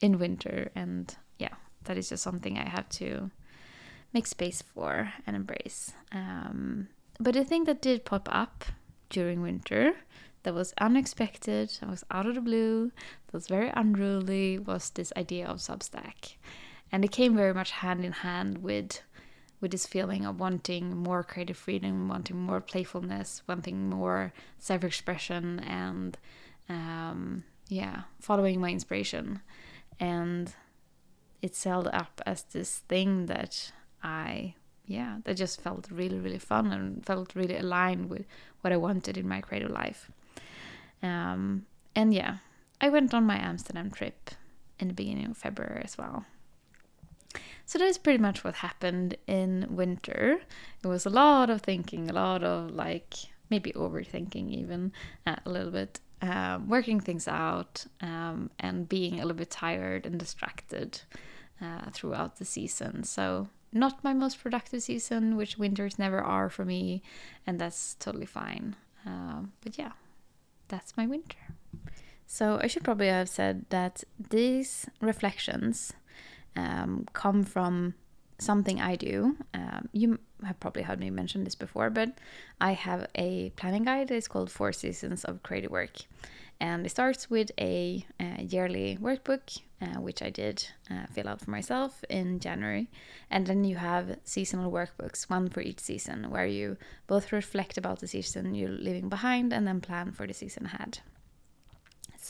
in 0.00 0.18
winter. 0.18 0.70
And 0.74 1.14
yeah 1.38 1.54
that 1.84 1.96
is 1.96 2.08
just 2.08 2.22
something 2.22 2.58
I 2.58 2.68
have 2.68 2.88
to 3.00 3.30
make 4.12 4.26
space 4.26 4.62
for 4.62 5.12
and 5.26 5.36
embrace. 5.36 5.92
Um, 6.12 6.88
but 7.18 7.34
the 7.34 7.44
thing 7.44 7.64
that 7.64 7.82
did 7.82 8.04
pop 8.04 8.28
up 8.30 8.64
during 9.08 9.42
winter 9.42 9.92
that 10.42 10.54
was 10.54 10.72
unexpected 10.80 11.70
that 11.80 11.88
was 11.90 12.04
out 12.10 12.26
of 12.26 12.34
the 12.34 12.40
blue 12.40 12.90
that 13.26 13.34
was 13.34 13.46
very 13.46 13.70
unruly 13.74 14.58
was 14.58 14.90
this 14.90 15.12
idea 15.16 15.46
of 15.46 15.58
substack. 15.58 16.34
And 16.92 17.04
it 17.04 17.12
came 17.12 17.36
very 17.36 17.54
much 17.54 17.70
hand 17.70 18.04
in 18.04 18.12
hand 18.12 18.58
with 18.58 19.02
with 19.60 19.70
this 19.70 19.86
feeling 19.86 20.24
of 20.24 20.40
wanting 20.40 20.96
more 20.96 21.22
creative 21.22 21.56
freedom, 21.56 22.08
wanting 22.08 22.36
more 22.36 22.60
playfulness, 22.60 23.42
wanting 23.46 23.90
more 23.90 24.32
self 24.58 24.84
expression, 24.84 25.60
and 25.60 26.16
um, 26.68 27.44
yeah, 27.68 28.02
following 28.20 28.60
my 28.60 28.70
inspiration. 28.70 29.40
And 29.98 30.52
it's 31.42 31.62
held 31.64 31.88
up 31.88 32.20
as 32.24 32.42
this 32.42 32.78
thing 32.88 33.26
that 33.26 33.72
I, 34.02 34.54
yeah, 34.86 35.18
that 35.24 35.36
just 35.36 35.60
felt 35.60 35.88
really, 35.90 36.18
really 36.18 36.38
fun 36.38 36.72
and 36.72 37.04
felt 37.04 37.34
really 37.34 37.56
aligned 37.56 38.08
with 38.08 38.24
what 38.62 38.72
I 38.72 38.76
wanted 38.76 39.16
in 39.16 39.28
my 39.28 39.40
creative 39.40 39.70
life. 39.70 40.10
Um, 41.02 41.66
and 41.94 42.14
yeah, 42.14 42.38
I 42.80 42.88
went 42.88 43.14
on 43.14 43.24
my 43.24 43.38
Amsterdam 43.38 43.90
trip 43.90 44.30
in 44.78 44.88
the 44.88 44.94
beginning 44.94 45.26
of 45.30 45.36
February 45.36 45.82
as 45.84 45.98
well. 45.98 46.24
So 47.66 47.78
that 47.78 47.86
is 47.86 47.98
pretty 47.98 48.18
much 48.18 48.42
what 48.42 48.56
happened 48.56 49.16
in 49.26 49.66
winter. 49.70 50.40
It 50.82 50.88
was 50.88 51.06
a 51.06 51.10
lot 51.10 51.50
of 51.50 51.62
thinking, 51.62 52.10
a 52.10 52.12
lot 52.12 52.42
of 52.42 52.72
like 52.72 53.14
maybe 53.50 53.72
overthinking, 53.72 54.50
even 54.50 54.92
uh, 55.26 55.36
a 55.44 55.50
little 55.50 55.72
bit, 55.72 56.00
uh, 56.22 56.58
working 56.66 57.00
things 57.00 57.28
out, 57.28 57.86
um, 58.00 58.50
and 58.58 58.88
being 58.88 59.14
a 59.14 59.22
little 59.22 59.34
bit 59.34 59.50
tired 59.50 60.06
and 60.06 60.18
distracted 60.18 61.00
uh, 61.60 61.90
throughout 61.92 62.36
the 62.36 62.44
season. 62.44 63.04
So, 63.04 63.48
not 63.72 64.02
my 64.02 64.12
most 64.12 64.42
productive 64.42 64.82
season, 64.82 65.36
which 65.36 65.58
winters 65.58 65.98
never 65.98 66.20
are 66.20 66.48
for 66.48 66.64
me, 66.64 67.02
and 67.46 67.60
that's 67.60 67.94
totally 67.94 68.26
fine. 68.26 68.76
Um, 69.06 69.52
but 69.62 69.78
yeah, 69.78 69.92
that's 70.68 70.96
my 70.96 71.06
winter. 71.06 71.38
So, 72.26 72.60
I 72.62 72.66
should 72.66 72.84
probably 72.84 73.08
have 73.08 73.28
said 73.28 73.66
that 73.70 74.04
these 74.30 74.86
reflections 75.00 75.92
um, 76.56 77.06
come 77.12 77.44
from 77.44 77.94
something 78.38 78.80
I 78.80 78.96
do. 78.96 79.36
Um, 79.54 79.88
you 79.92 80.18
have 80.44 80.58
probably 80.60 80.82
heard 80.82 81.00
me 81.00 81.10
mention 81.10 81.44
this 81.44 81.54
before, 81.54 81.90
but 81.90 82.18
I 82.60 82.72
have 82.72 83.06
a 83.14 83.50
planning 83.50 83.84
guide. 83.84 84.10
It's 84.10 84.28
called 84.28 84.50
Four 84.50 84.72
Seasons 84.72 85.24
of 85.24 85.42
Creative 85.42 85.70
Work. 85.70 85.98
And 86.62 86.84
it 86.84 86.90
starts 86.90 87.30
with 87.30 87.50
a, 87.58 88.04
a 88.20 88.42
yearly 88.42 88.98
workbook, 89.00 89.58
uh, 89.80 89.98
which 89.98 90.20
I 90.20 90.28
did 90.28 90.66
uh, 90.90 91.06
fill 91.10 91.26
out 91.26 91.40
for 91.40 91.50
myself 91.50 92.04
in 92.10 92.38
January. 92.38 92.90
And 93.30 93.46
then 93.46 93.64
you 93.64 93.76
have 93.76 94.18
seasonal 94.24 94.70
workbooks, 94.70 95.30
one 95.30 95.48
for 95.48 95.62
each 95.62 95.80
season, 95.80 96.28
where 96.28 96.46
you 96.46 96.76
both 97.06 97.32
reflect 97.32 97.78
about 97.78 98.00
the 98.00 98.06
season 98.08 98.54
you're 98.54 98.68
leaving 98.68 99.08
behind 99.08 99.54
and 99.54 99.66
then 99.66 99.80
plan 99.80 100.12
for 100.12 100.26
the 100.26 100.34
season 100.34 100.66
ahead. 100.66 101.00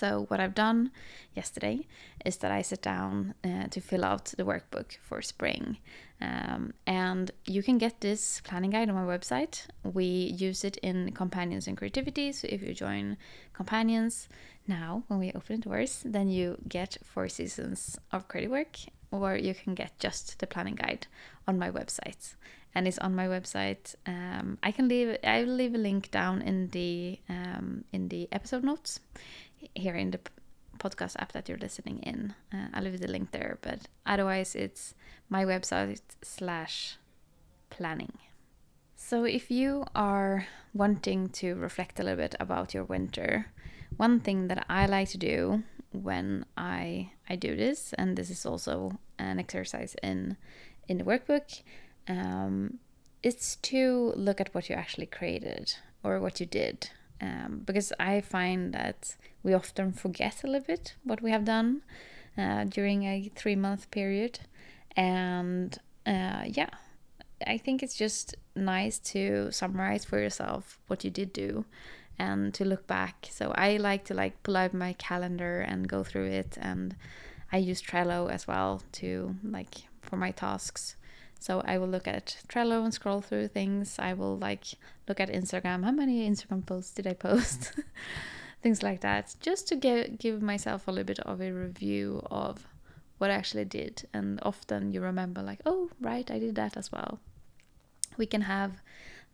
So, 0.00 0.24
what 0.28 0.40
I've 0.40 0.54
done 0.54 0.92
yesterday 1.36 1.86
is 2.24 2.38
that 2.38 2.50
I 2.50 2.62
sit 2.62 2.80
down 2.80 3.34
uh, 3.44 3.66
to 3.68 3.82
fill 3.82 4.02
out 4.02 4.32
the 4.38 4.44
workbook 4.44 4.96
for 5.02 5.20
spring. 5.20 5.76
Um, 6.22 6.72
and 6.86 7.30
you 7.44 7.62
can 7.62 7.76
get 7.76 8.00
this 8.00 8.40
planning 8.40 8.70
guide 8.70 8.88
on 8.88 8.94
my 8.94 9.04
website. 9.04 9.66
We 9.84 10.06
use 10.06 10.64
it 10.64 10.78
in 10.78 11.12
Companions 11.12 11.66
in 11.66 11.76
Creativity. 11.76 12.32
So, 12.32 12.48
if 12.50 12.62
you 12.62 12.72
join 12.72 13.18
Companions 13.52 14.30
now, 14.66 15.02
when 15.08 15.18
we 15.18 15.32
open 15.34 15.60
doors, 15.60 16.02
then 16.06 16.30
you 16.30 16.56
get 16.66 16.96
four 17.04 17.28
seasons 17.28 17.98
of 18.10 18.26
creative 18.26 18.52
work, 18.52 18.78
or 19.10 19.36
you 19.36 19.52
can 19.52 19.74
get 19.74 19.98
just 19.98 20.38
the 20.38 20.46
planning 20.46 20.76
guide 20.76 21.08
on 21.46 21.58
my 21.58 21.70
website 21.70 22.36
and 22.74 22.86
it's 22.86 22.98
on 22.98 23.14
my 23.14 23.26
website. 23.26 23.96
Um, 24.06 24.58
I 24.62 24.70
can 24.70 24.88
leave 24.88 25.16
I 25.24 25.42
will 25.42 25.54
leave 25.54 25.74
a 25.74 25.78
link 25.78 26.10
down 26.10 26.40
in 26.42 26.68
the 26.68 27.18
um, 27.28 27.84
in 27.92 28.08
the 28.08 28.28
episode 28.30 28.62
notes 28.62 29.00
here 29.74 29.94
in 29.94 30.10
the 30.10 30.20
podcast 30.78 31.16
app 31.18 31.32
that 31.32 31.48
you're 31.48 31.58
listening 31.58 31.98
in. 32.00 32.34
Uh, 32.52 32.68
I'll 32.72 32.82
leave 32.82 33.00
the 33.00 33.08
link 33.08 33.30
there, 33.32 33.58
but 33.60 33.88
otherwise 34.06 34.54
it's 34.54 34.94
my 35.28 35.44
website 35.44 36.00
slash 36.22 36.96
planning. 37.68 38.18
So 38.96 39.24
if 39.24 39.50
you 39.50 39.84
are 39.94 40.46
wanting 40.74 41.28
to 41.30 41.54
reflect 41.54 42.00
a 42.00 42.02
little 42.02 42.18
bit 42.18 42.34
about 42.40 42.74
your 42.74 42.84
winter, 42.84 43.46
one 43.96 44.20
thing 44.20 44.48
that 44.48 44.66
I 44.68 44.86
like 44.86 45.08
to 45.10 45.18
do 45.18 45.62
when 45.92 46.44
I 46.56 47.12
I 47.28 47.36
do 47.36 47.56
this, 47.56 47.92
and 47.94 48.16
this 48.16 48.30
is 48.30 48.46
also 48.46 48.98
an 49.18 49.38
exercise 49.38 49.96
in 50.02 50.36
in 50.88 50.98
the 50.98 51.04
workbook, 51.04 51.62
um, 52.08 52.78
is 53.22 53.56
to 53.56 54.12
look 54.16 54.40
at 54.40 54.54
what 54.54 54.68
you 54.68 54.76
actually 54.76 55.06
created 55.06 55.74
or 56.02 56.20
what 56.20 56.40
you 56.40 56.46
did 56.46 56.90
um, 57.20 57.62
because 57.64 57.92
I 57.98 58.20
find 58.20 58.72
that 58.72 59.16
we 59.42 59.54
often 59.54 59.92
forget 59.92 60.42
a 60.44 60.46
little 60.46 60.66
bit 60.66 60.94
what 61.04 61.22
we 61.22 61.30
have 61.30 61.44
done 61.44 61.82
uh, 62.36 62.64
during 62.64 63.04
a 63.04 63.30
three 63.34 63.56
month 63.56 63.90
period. 63.90 64.40
And 64.96 65.76
uh, 66.06 66.44
yeah, 66.46 66.70
I 67.46 67.58
think 67.58 67.82
it's 67.82 67.96
just 67.96 68.36
nice 68.54 68.98
to 68.98 69.50
summarize 69.50 70.04
for 70.04 70.18
yourself 70.18 70.78
what 70.86 71.04
you 71.04 71.10
did 71.10 71.32
do 71.32 71.64
and 72.18 72.52
to 72.54 72.64
look 72.64 72.86
back. 72.86 73.28
So 73.30 73.52
I 73.56 73.78
like 73.78 74.04
to 74.06 74.14
like 74.14 74.42
pull 74.42 74.56
out 74.56 74.74
my 74.74 74.92
calendar 74.94 75.60
and 75.60 75.88
go 75.88 76.04
through 76.04 76.26
it 76.26 76.58
and 76.60 76.96
I 77.52 77.58
use 77.58 77.82
Trello 77.82 78.30
as 78.30 78.46
well 78.46 78.82
to 78.92 79.36
like 79.42 79.74
for 80.02 80.16
my 80.16 80.30
tasks. 80.30 80.96
So 81.40 81.62
I 81.64 81.78
will 81.78 81.88
look 81.88 82.06
at 82.06 82.36
Trello 82.48 82.84
and 82.84 82.94
scroll 82.94 83.22
through 83.22 83.48
things. 83.48 83.98
I 83.98 84.12
will 84.12 84.36
like 84.36 84.64
look 85.08 85.18
at 85.18 85.30
Instagram. 85.30 85.84
How 85.84 85.90
many 85.90 86.28
Instagram 86.30 86.64
posts 86.64 86.92
did 86.92 87.06
I 87.06 87.14
post? 87.14 87.72
things 88.62 88.82
like 88.82 89.00
that, 89.00 89.34
just 89.40 89.68
to 89.68 89.76
give 89.76 90.18
give 90.18 90.42
myself 90.42 90.86
a 90.86 90.90
little 90.90 91.04
bit 91.04 91.20
of 91.20 91.40
a 91.40 91.50
review 91.50 92.22
of 92.30 92.66
what 93.18 93.30
I 93.30 93.34
actually 93.34 93.64
did. 93.64 94.06
And 94.12 94.38
often 94.42 94.92
you 94.92 95.00
remember 95.00 95.42
like, 95.42 95.60
oh 95.66 95.90
right, 96.00 96.30
I 96.30 96.38
did 96.38 96.54
that 96.56 96.76
as 96.76 96.92
well. 96.92 97.20
We 98.16 98.26
can 98.26 98.42
have 98.42 98.72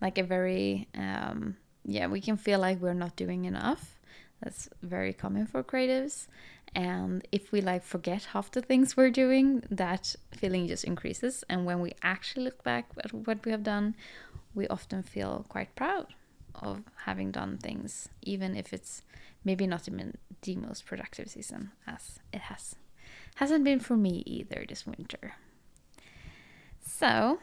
like 0.01 0.19
a 0.19 0.23
very 0.23 0.89
um, 0.97 1.57
yeah, 1.85 2.07
we 2.07 2.21
can 2.21 2.37
feel 2.37 2.61
like 2.61 2.81
we're 2.81 2.95
not 2.95 3.17
doing 3.17 3.45
enough. 3.45 3.99
That's 4.43 4.69
very 4.83 5.13
common 5.13 5.47
for 5.47 5.63
creatives 5.63 6.27
And 6.77 7.27
if 7.33 7.53
we 7.53 7.63
like 7.63 7.83
forget 7.83 8.25
half 8.33 8.51
the 8.51 8.61
things 8.61 8.99
we're 8.99 9.11
doing, 9.11 9.65
that 9.71 10.15
feeling 10.31 10.69
just 10.69 10.85
increases. 10.85 11.43
And 11.49 11.65
when 11.65 11.81
we 11.81 11.93
actually 12.03 12.45
look 12.45 12.63
back 12.63 12.91
at 13.03 13.15
what 13.15 13.45
we 13.47 13.51
have 13.51 13.63
done, 13.63 13.97
we 14.55 14.69
often 14.69 15.03
feel 15.03 15.47
quite 15.49 15.75
proud 15.75 16.09
of 16.55 16.83
having 17.07 17.33
done 17.33 17.57
things, 17.57 18.11
even 18.21 18.55
if 18.55 18.75
it's 18.75 19.03
maybe 19.43 19.67
not 19.67 19.89
even 19.89 20.19
the 20.43 20.57
most 20.57 20.85
productive 20.85 21.31
season 21.31 21.73
as 21.87 22.19
it 22.31 22.43
has 22.43 22.77
hasn't 23.37 23.65
been 23.65 23.81
for 23.81 23.97
me 23.97 24.23
either 24.27 24.65
this 24.69 24.87
winter. 24.87 25.35
So, 26.85 27.39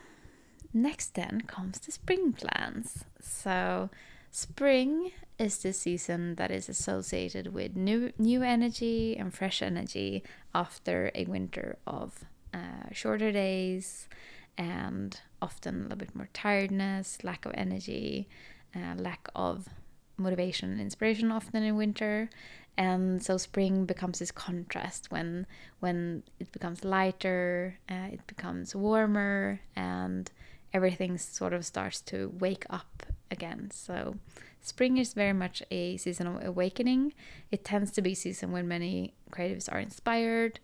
next 0.74 1.16
then 1.16 1.42
comes 1.42 1.80
the 1.80 1.92
spring 1.92 2.34
plans. 2.34 3.06
So, 3.20 3.90
spring 4.34 5.12
is 5.38 5.60
the 5.60 5.72
season 5.72 6.34
that 6.36 6.50
is 6.50 6.68
associated 6.68 7.54
with 7.54 7.76
new 7.76 8.12
new 8.18 8.42
energy 8.42 9.16
and 9.16 9.32
fresh 9.32 9.62
energy 9.62 10.24
after 10.56 11.12
a 11.14 11.26
winter 11.26 11.78
of 11.86 12.26
uh, 12.52 12.90
shorter 12.92 13.32
days 13.32 14.10
and 14.58 15.22
often 15.40 15.76
a 15.76 15.84
little 15.84 15.98
bit 15.98 16.16
more 16.16 16.30
tiredness, 16.34 17.24
lack 17.24 17.46
of 17.46 17.52
energy, 17.56 18.28
uh, 18.76 18.96
lack 18.98 19.30
of 19.36 19.70
motivation 20.18 20.72
and 20.72 20.82
inspiration 20.82 21.32
often 21.32 21.62
in 21.62 21.76
winter. 21.76 22.30
And 22.76 23.22
so 23.22 23.38
spring 23.38 23.86
becomes 23.86 24.18
this 24.18 24.32
contrast 24.32 25.12
when 25.12 25.46
when 25.80 26.24
it 26.40 26.52
becomes 26.52 26.84
lighter 26.84 27.78
uh, 27.88 28.10
it 28.12 28.26
becomes 28.26 28.76
warmer 28.76 29.60
and 29.76 30.32
everything 30.74 31.18
sort 31.18 31.54
of 31.54 31.66
starts 31.66 32.02
to 32.02 32.34
wake 32.40 32.66
up 32.70 33.04
again. 33.30 33.70
So 33.72 34.16
spring 34.62 34.98
is 34.98 35.14
very 35.14 35.34
much 35.34 35.62
a 35.70 35.98
season 35.98 36.28
of 36.28 36.46
awakening. 36.46 37.14
It 37.52 37.64
tends 37.64 37.92
to 37.92 38.02
be 38.02 38.14
a 38.14 38.16
season 38.16 38.52
when 38.52 38.68
many 38.68 39.14
creatives 39.32 39.72
are 39.72 39.80
inspired. 39.80 40.60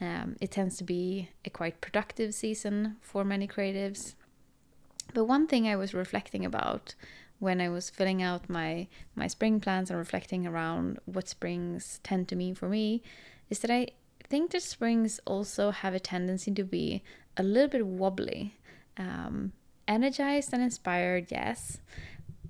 Um, 0.00 0.36
it 0.40 0.50
tends 0.50 0.76
to 0.78 0.84
be 0.84 1.30
a 1.44 1.50
quite 1.50 1.80
productive 1.80 2.34
season 2.34 2.96
for 3.00 3.24
many 3.24 3.46
creatives. 3.46 4.14
But 5.12 5.24
one 5.26 5.46
thing 5.46 5.68
i 5.68 5.76
was 5.76 5.94
reflecting 5.94 6.44
about 6.44 6.94
when 7.38 7.60
I 7.60 7.68
was 7.68 7.90
filling 7.90 8.22
out 8.22 8.48
my 8.48 8.88
my 9.14 9.26
spring 9.26 9.60
plans 9.60 9.90
and 9.90 9.98
reflecting 9.98 10.46
around 10.46 10.98
what 11.04 11.28
springs 11.28 12.00
tend 12.02 12.28
to 12.28 12.36
mean 12.36 12.54
for 12.54 12.68
me 12.68 13.02
is 13.50 13.58
that 13.60 13.70
I 13.70 13.88
think 14.28 14.52
that 14.52 14.62
springs 14.62 15.20
also 15.26 15.70
have 15.70 15.94
a 15.94 16.00
tendency 16.00 16.50
to 16.52 16.64
be 16.64 17.02
a 17.36 17.42
little 17.42 17.68
bit 17.68 17.86
wobbly. 17.86 18.54
Um, 18.96 19.52
energized 19.88 20.52
and 20.52 20.62
inspired, 20.62 21.26
yes, 21.30 21.78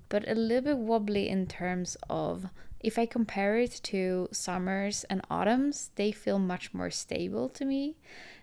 but 0.09 0.27
a 0.29 0.35
little 0.35 0.61
bit 0.61 0.77
wobbly 0.77 1.29
in 1.29 1.47
terms 1.47 1.97
of 2.09 2.47
if 2.79 2.99
I 2.99 3.07
compare 3.07 3.57
it 3.57 3.79
to 3.83 4.29
summers 4.31 5.05
and 5.09 5.21
autumns, 5.29 5.89
they 5.95 6.11
feel 6.11 6.37
much 6.37 6.73
more 6.73 6.91
stable 6.91 7.49
to 7.49 7.65
me. 7.65 7.95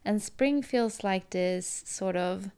And 0.05 0.21
spring 0.21 0.63
feels 0.63 1.05
like 1.05 1.31
this 1.31 1.85
sort 1.87 2.17
of 2.17 2.51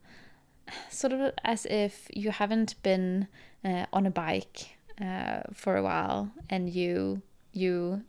sort 0.89 1.13
of 1.13 1.31
as 1.43 1.67
if 1.67 2.07
you 2.11 2.31
haven't 2.31 2.81
been 2.81 3.27
uh, 3.63 3.85
on 3.93 4.07
a 4.07 4.11
bike 4.11 4.77
uh, 4.99 5.41
for 5.53 5.77
a 5.77 5.83
while 5.83 6.31
and 6.49 6.69
you 6.69 7.21
you 7.53 8.01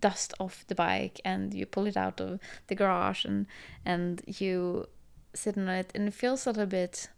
dust 0.00 0.34
off 0.38 0.64
the 0.68 0.74
bike 0.74 1.18
and 1.24 1.54
you 1.54 1.64
pull 1.64 1.86
it 1.86 1.96
out 1.96 2.20
of 2.20 2.38
the 2.66 2.74
garage 2.74 3.24
and 3.24 3.46
and 3.86 4.22
you 4.26 4.86
sit 5.34 5.56
on 5.58 5.68
it 5.68 5.90
and 5.94 6.08
it 6.08 6.14
feels 6.14 6.46
a 6.46 6.50
little 6.50 6.66
bit 6.66 7.08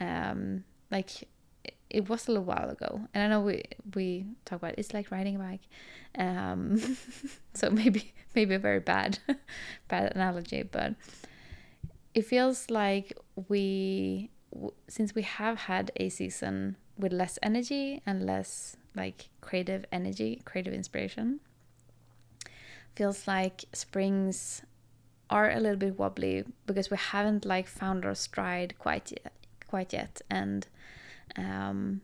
um, 0.00 0.64
like 0.90 1.28
it 1.88 2.08
was 2.08 2.26
a 2.26 2.32
little 2.32 2.44
while 2.44 2.68
ago 2.68 3.02
and 3.14 3.22
i 3.22 3.28
know 3.28 3.40
we 3.40 3.62
we 3.94 4.26
talk 4.44 4.58
about 4.58 4.72
it. 4.72 4.78
it's 4.78 4.92
like 4.92 5.10
riding 5.10 5.36
a 5.36 5.38
bike 5.38 5.60
um, 6.18 6.80
so 7.54 7.70
maybe 7.70 8.12
maybe 8.34 8.54
a 8.54 8.58
very 8.58 8.80
bad 8.80 9.18
bad 9.88 10.12
analogy 10.14 10.62
but 10.62 10.94
it 12.14 12.24
feels 12.24 12.70
like 12.70 13.12
we 13.48 14.30
since 14.88 15.14
we 15.14 15.22
have 15.22 15.58
had 15.58 15.92
a 15.96 16.08
season 16.08 16.76
with 16.98 17.12
less 17.12 17.38
energy 17.42 18.02
and 18.06 18.24
less 18.24 18.76
like 18.94 19.28
creative 19.40 19.84
energy, 19.92 20.40
creative 20.44 20.72
inspiration, 20.72 21.40
feels 22.94 23.28
like 23.28 23.64
springs 23.72 24.62
are 25.30 25.50
a 25.50 25.60
little 25.60 25.76
bit 25.76 25.98
wobbly 25.98 26.44
because 26.66 26.90
we 26.90 26.96
haven't 26.96 27.44
like 27.44 27.66
found 27.66 28.04
our 28.04 28.14
stride 28.14 28.74
quite 28.78 29.10
yet, 29.10 29.32
quite 29.68 29.92
yet, 29.92 30.20
and 30.30 30.66
um, 31.36 32.00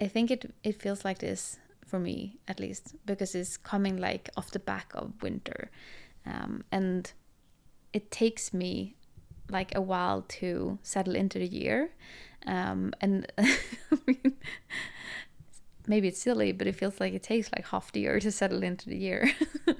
I 0.00 0.08
think 0.08 0.30
it 0.30 0.54
it 0.62 0.80
feels 0.80 1.04
like 1.04 1.18
this 1.18 1.58
for 1.86 1.98
me 1.98 2.38
at 2.48 2.58
least 2.58 2.94
because 3.04 3.34
it's 3.34 3.56
coming 3.56 3.98
like 3.98 4.30
off 4.36 4.50
the 4.50 4.58
back 4.58 4.92
of 4.94 5.12
winter, 5.22 5.70
um, 6.26 6.64
and 6.70 7.12
it 7.92 8.10
takes 8.10 8.54
me 8.54 8.96
like 9.50 9.74
a 9.74 9.80
while 9.80 10.22
to 10.22 10.78
settle 10.82 11.14
into 11.14 11.38
the 11.38 11.46
year. 11.46 11.90
Um, 12.46 12.92
and 13.00 13.30
maybe 15.86 16.08
it's 16.08 16.20
silly, 16.20 16.52
but 16.52 16.66
it 16.66 16.74
feels 16.74 16.98
like 17.00 17.12
it 17.12 17.22
takes 17.22 17.50
like 17.52 17.66
half 17.68 17.92
the 17.92 18.00
year 18.00 18.18
to 18.20 18.30
settle 18.32 18.62
into 18.62 18.88
the 18.88 18.96
year. 18.96 19.30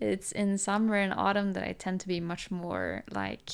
it's 0.00 0.32
in 0.32 0.58
summer 0.58 0.94
and 0.94 1.12
autumn 1.12 1.52
that 1.52 1.64
I 1.64 1.72
tend 1.72 2.00
to 2.00 2.08
be 2.08 2.20
much 2.20 2.50
more 2.50 3.04
like 3.10 3.50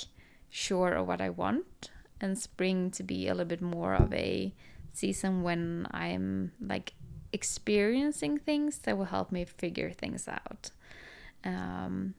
sure 0.51 0.93
of 0.93 1.07
what 1.07 1.21
I 1.21 1.31
want, 1.31 1.91
and 2.21 2.39
spring 2.39 2.91
to 2.93 3.03
be 3.03 3.29
a 3.29 3.35
little 3.35 3.49
bit 3.49 3.63
more 3.63 3.95
of 3.95 4.13
a 4.13 4.53
season 4.93 5.43
when 5.43 5.87
I'm 5.91 6.53
like 6.61 6.93
experiencing 7.33 8.39
things 8.39 8.79
that 8.79 8.97
will 8.97 9.07
help 9.07 9.33
me 9.33 9.45
figure 9.45 9.91
things 9.91 10.29
out. 10.29 10.71
Um, 11.45 12.15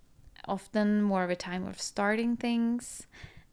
often 0.48 1.02
more 1.02 1.24
of 1.24 1.30
a 1.30 1.36
time 1.36 1.68
of 1.68 1.82
starting 1.82 2.36
things 2.36 3.08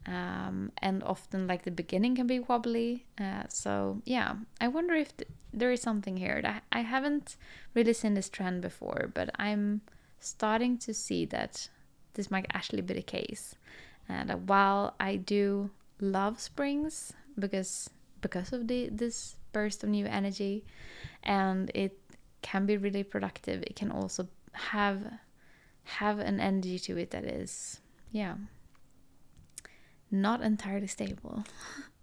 um, 0.06 0.72
and 0.78 1.02
often 1.04 1.46
like 1.46 1.62
the 1.62 1.70
beginning 1.70 2.16
can 2.16 2.26
be 2.26 2.40
wobbly 2.40 3.06
uh, 3.20 3.44
so 3.48 4.02
yeah 4.04 4.34
i 4.60 4.68
wonder 4.68 4.94
if 4.94 5.16
th- 5.16 5.30
there 5.52 5.70
is 5.70 5.80
something 5.80 6.16
here 6.16 6.40
that 6.42 6.64
i 6.72 6.80
haven't 6.80 7.36
really 7.74 7.92
seen 7.92 8.14
this 8.14 8.28
trend 8.28 8.60
before 8.60 9.10
but 9.14 9.30
i'm 9.38 9.80
starting 10.22 10.78
to 10.78 10.94
see 10.94 11.24
that 11.24 11.68
this 12.14 12.30
might 12.30 12.46
actually 12.52 12.82
be 12.82 12.94
the 12.94 13.02
case 13.02 13.54
and 14.08 14.30
uh, 14.30 14.36
while 14.36 14.94
i 15.00 15.16
do 15.16 15.70
love 16.00 16.40
springs 16.40 17.12
because 17.38 17.90
because 18.20 18.52
of 18.52 18.68
the 18.68 18.88
this 18.90 19.36
burst 19.52 19.82
of 19.82 19.90
new 19.90 20.06
energy 20.06 20.64
and 21.22 21.70
it 21.74 21.98
can 22.40 22.66
be 22.66 22.76
really 22.76 23.02
productive 23.02 23.62
it 23.62 23.76
can 23.76 23.90
also 23.90 24.26
have 24.52 25.00
have 25.84 26.18
an 26.18 26.40
energy 26.40 26.78
to 26.78 26.96
it 26.96 27.10
that 27.10 27.24
is, 27.24 27.80
yeah, 28.10 28.36
not 30.10 30.40
entirely 30.42 30.86
stable. 30.86 31.44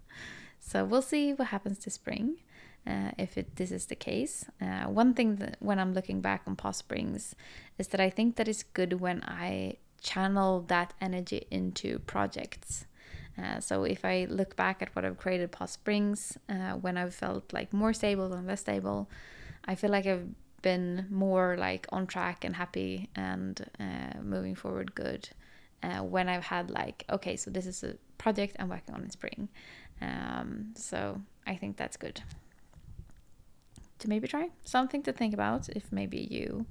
so 0.59 0.83
we'll 0.83 1.01
see 1.01 1.33
what 1.33 1.49
happens 1.49 1.79
this 1.79 1.93
spring. 1.93 2.37
Uh, 2.89 3.11
if 3.17 3.37
it 3.37 3.55
this 3.57 3.71
is 3.71 3.85
the 3.85 3.95
case. 3.95 4.45
Uh, 4.59 4.85
one 4.85 5.13
thing 5.13 5.35
that 5.35 5.57
when 5.59 5.77
I'm 5.77 5.93
looking 5.93 6.21
back 6.21 6.41
on 6.47 6.55
past 6.55 6.79
springs 6.79 7.35
is 7.77 7.87
that 7.89 7.99
I 7.99 8.09
think 8.09 8.35
that 8.37 8.47
it's 8.47 8.63
good 8.63 8.93
when 8.99 9.21
I 9.23 9.75
channel 10.01 10.65
that 10.67 10.93
energy 10.99 11.45
into 11.51 11.99
projects. 11.99 12.85
Uh, 13.37 13.59
so 13.59 13.83
if 13.83 14.03
I 14.03 14.25
look 14.29 14.55
back 14.55 14.81
at 14.81 14.95
what 14.95 15.05
I've 15.05 15.17
created 15.17 15.51
past 15.51 15.73
springs, 15.75 16.37
uh, 16.49 16.71
when 16.73 16.97
I've 16.97 17.13
felt 17.13 17.53
like 17.53 17.71
more 17.71 17.93
stable 17.93 18.33
and 18.33 18.47
less 18.47 18.61
stable, 18.61 19.07
I 19.65 19.75
feel 19.75 19.91
like 19.91 20.07
I've 20.07 20.27
been 20.61 21.05
more 21.09 21.55
like 21.57 21.85
on 21.91 22.07
track 22.07 22.43
and 22.43 22.55
happy 22.55 23.09
and 23.15 23.65
uh, 23.79 24.19
moving 24.21 24.55
forward 24.55 24.95
good 24.95 25.29
uh, 25.83 25.99
when 25.99 26.27
I've 26.27 26.43
had 26.43 26.69
like 26.69 27.05
okay 27.09 27.35
so 27.35 27.49
this 27.49 27.65
is 27.65 27.83
a 27.83 27.95
project 28.17 28.55
I'm 28.59 28.69
working 28.69 28.93
on 28.93 29.03
in 29.03 29.09
spring 29.09 29.47
um, 30.01 30.73
so 30.75 31.21
I 31.47 31.55
think 31.55 31.77
that's 31.77 31.97
good 31.97 32.21
to 33.99 34.09
maybe 34.09 34.27
try 34.27 34.49
something 34.63 35.03
to 35.03 35.11
think 35.11 35.33
about 35.33 35.69
if 35.69 35.91
maybe 35.91 36.17
you 36.17 36.65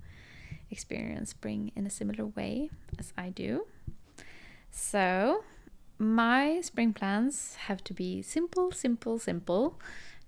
experience 0.71 1.31
spring 1.31 1.73
in 1.77 1.87
a 1.87 1.91
similar 1.91 2.27
way 2.27 2.71
as 2.99 3.13
I 3.17 3.31
do 3.31 3.67
so 4.71 5.45
my 5.99 6.61
spring 6.61 6.93
plans 6.93 7.57
have 7.67 7.83
to 7.85 7.95
be 7.95 8.23
simple 8.23 8.73
simple 8.73 9.19
simple 9.19 9.79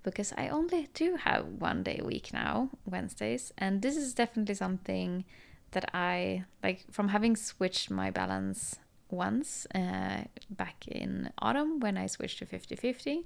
because 0.03 0.33
I 0.37 0.49
only 0.49 0.89
do 0.95 1.17
have 1.17 1.45
one 1.47 1.83
day 1.83 1.99
a 2.01 2.05
week 2.05 2.33
now, 2.33 2.71
Wednesdays, 2.87 3.53
and 3.59 3.83
this 3.83 3.97
is 3.97 4.15
definitely 4.15 4.55
something 4.55 5.25
that 5.73 5.91
I 5.95 6.45
like 6.63 6.85
from 6.91 7.09
having 7.09 7.37
switched 7.37 7.91
my 7.91 8.11
balance 8.11 8.79
once 9.11 9.67
uh, 9.75 10.25
back 10.51 10.87
in 10.89 11.31
autumn 11.39 11.81
when 11.81 11.99
I 11.99 12.07
switched 12.07 12.39
to 12.39 12.47
50-50 12.47 13.25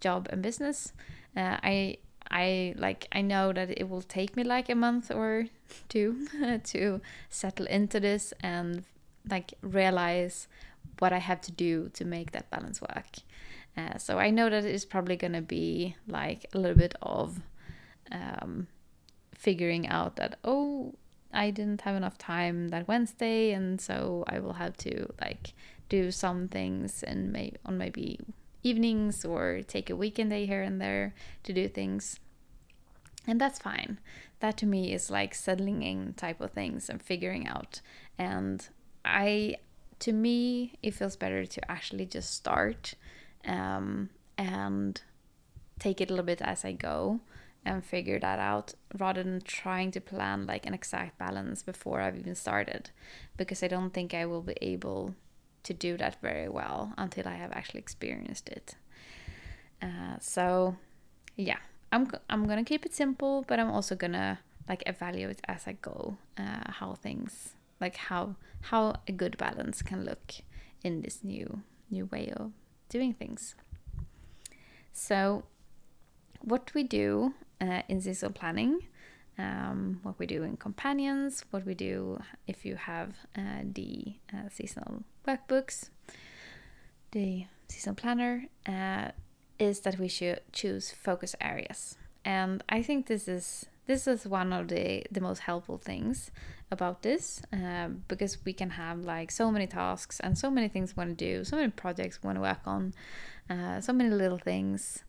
job 0.00 0.28
and 0.30 0.42
business. 0.42 0.92
Uh, 1.36 1.58
I 1.62 1.98
I 2.30 2.74
like 2.76 3.08
I 3.12 3.20
know 3.20 3.52
that 3.52 3.70
it 3.70 3.88
will 3.88 4.02
take 4.02 4.36
me 4.36 4.44
like 4.44 4.68
a 4.68 4.74
month 4.74 5.10
or 5.10 5.46
two 5.88 6.26
to 6.64 7.00
settle 7.28 7.66
into 7.66 8.00
this 8.00 8.32
and 8.40 8.84
like 9.28 9.54
realize 9.62 10.48
what 10.98 11.12
I 11.12 11.18
have 11.18 11.40
to 11.42 11.52
do 11.52 11.90
to 11.94 12.04
make 12.04 12.32
that 12.32 12.50
balance 12.50 12.80
work. 12.80 13.18
Uh, 13.76 13.96
so 13.96 14.18
I 14.18 14.30
know 14.30 14.50
that 14.50 14.64
it's 14.64 14.84
probably 14.84 15.16
going 15.16 15.32
to 15.32 15.42
be 15.42 15.96
like 16.06 16.46
a 16.52 16.58
little 16.58 16.76
bit 16.76 16.94
of 17.00 17.40
um, 18.10 18.66
figuring 19.34 19.88
out 19.88 20.16
that, 20.16 20.38
oh, 20.44 20.94
I 21.32 21.50
didn't 21.50 21.80
have 21.82 21.96
enough 21.96 22.18
time 22.18 22.68
that 22.68 22.86
Wednesday, 22.86 23.52
and 23.52 23.80
so 23.80 24.24
I 24.26 24.38
will 24.40 24.52
have 24.52 24.76
to 24.78 25.10
like 25.20 25.54
do 25.88 26.10
some 26.10 26.48
things 26.48 27.02
and 27.02 27.32
maybe 27.32 27.56
on 27.64 27.78
maybe 27.78 28.18
evenings 28.62 29.24
or 29.24 29.62
take 29.66 29.90
a 29.90 29.96
weekend 29.96 30.30
day 30.30 30.46
here 30.46 30.62
and 30.62 30.80
there 30.80 31.14
to 31.44 31.52
do 31.52 31.68
things. 31.68 32.18
And 33.26 33.40
that's 33.40 33.58
fine. 33.58 33.98
That 34.40 34.56
to 34.58 34.66
me 34.66 34.92
is 34.92 35.10
like 35.10 35.34
settling 35.34 35.82
in 35.82 36.14
type 36.14 36.40
of 36.40 36.50
things 36.50 36.88
and 36.88 37.00
figuring 37.00 37.46
out. 37.46 37.80
And 38.18 38.66
I, 39.04 39.56
to 40.00 40.12
me, 40.12 40.74
it 40.82 40.94
feels 40.94 41.16
better 41.16 41.46
to 41.46 41.70
actually 41.70 42.06
just 42.06 42.34
start 42.34 42.94
um, 43.46 44.10
and 44.36 45.00
take 45.78 46.00
it 46.00 46.10
a 46.10 46.12
little 46.12 46.26
bit 46.26 46.42
as 46.42 46.64
I 46.64 46.72
go 46.72 47.20
and 47.64 47.84
figure 47.84 48.18
that 48.18 48.38
out 48.38 48.74
rather 48.98 49.22
than 49.22 49.40
trying 49.40 49.90
to 49.92 50.00
plan 50.00 50.46
like 50.46 50.66
an 50.66 50.74
exact 50.74 51.18
balance 51.18 51.62
before 51.62 52.00
I've 52.00 52.18
even 52.18 52.34
started 52.34 52.90
because 53.36 53.62
I 53.62 53.68
don't 53.68 53.92
think 53.92 54.14
I 54.14 54.26
will 54.26 54.42
be 54.42 54.56
able 54.60 55.14
to 55.64 55.72
do 55.72 55.96
that 55.96 56.20
very 56.20 56.48
well 56.48 56.92
until 56.98 57.28
I 57.28 57.34
have 57.34 57.52
actually 57.52 57.80
experienced 57.80 58.48
it. 58.48 58.76
Uh, 59.80 60.16
so, 60.20 60.76
yeah, 61.36 61.58
I'm 61.90 62.10
I'm 62.30 62.46
gonna 62.46 62.64
keep 62.64 62.86
it 62.86 62.94
simple, 62.94 63.44
but 63.46 63.58
I'm 63.58 63.70
also 63.70 63.94
gonna 63.94 64.40
like 64.68 64.82
evaluate 64.86 65.40
as 65.48 65.66
I 65.66 65.72
go 65.72 66.16
uh, 66.38 66.70
how 66.70 66.94
things 66.94 67.54
like 67.80 67.96
how 67.96 68.36
how 68.70 68.94
a 69.08 69.12
good 69.12 69.36
balance 69.36 69.82
can 69.82 70.04
look 70.04 70.34
in 70.82 71.02
this 71.02 71.24
new 71.24 71.62
new 71.90 72.06
way 72.06 72.32
of 72.36 72.52
doing 72.88 73.12
things. 73.12 73.54
So, 74.92 75.44
what 76.40 76.72
we 76.74 76.82
do 76.82 77.34
uh, 77.60 77.82
in 77.88 78.00
seasonal 78.00 78.32
planning, 78.32 78.80
um, 79.38 80.00
what 80.02 80.18
we 80.18 80.26
do 80.26 80.42
in 80.42 80.56
companions, 80.56 81.44
what 81.50 81.64
we 81.64 81.74
do 81.74 82.20
if 82.46 82.64
you 82.64 82.76
have 82.76 83.14
uh, 83.36 83.62
the 83.64 84.14
uh, 84.32 84.48
seasonal 84.50 85.04
workbooks, 85.26 85.90
the 87.12 87.46
seasonal 87.68 87.96
planner, 87.96 88.46
uh, 88.66 89.08
is 89.58 89.80
that 89.80 89.98
we 89.98 90.08
should 90.08 90.40
choose 90.52 90.90
focus 90.90 91.34
areas. 91.40 91.96
And 92.24 92.62
I 92.68 92.82
think 92.82 93.06
this 93.06 93.26
is 93.28 93.66
this 93.86 94.06
is 94.06 94.26
one 94.26 94.52
of 94.52 94.68
the 94.68 95.04
the 95.10 95.20
most 95.20 95.40
helpful 95.40 95.78
things 95.78 96.30
about 96.70 97.02
this 97.02 97.42
uh, 97.52 97.88
because 98.08 98.38
we 98.44 98.52
can 98.52 98.70
have 98.70 99.00
like 99.00 99.30
so 99.30 99.50
many 99.50 99.66
tasks 99.66 100.20
and 100.20 100.38
so 100.38 100.50
many 100.50 100.68
things 100.68 100.96
we 100.96 101.00
want 101.02 101.18
to 101.18 101.24
do 101.24 101.44
so 101.44 101.56
many 101.56 101.70
projects 101.70 102.20
we 102.22 102.26
want 102.26 102.36
to 102.36 102.42
work 102.42 102.60
on 102.66 102.94
uh, 103.50 103.80
so 103.80 103.92
many 103.92 104.08
little 104.08 104.38
things 104.38 105.04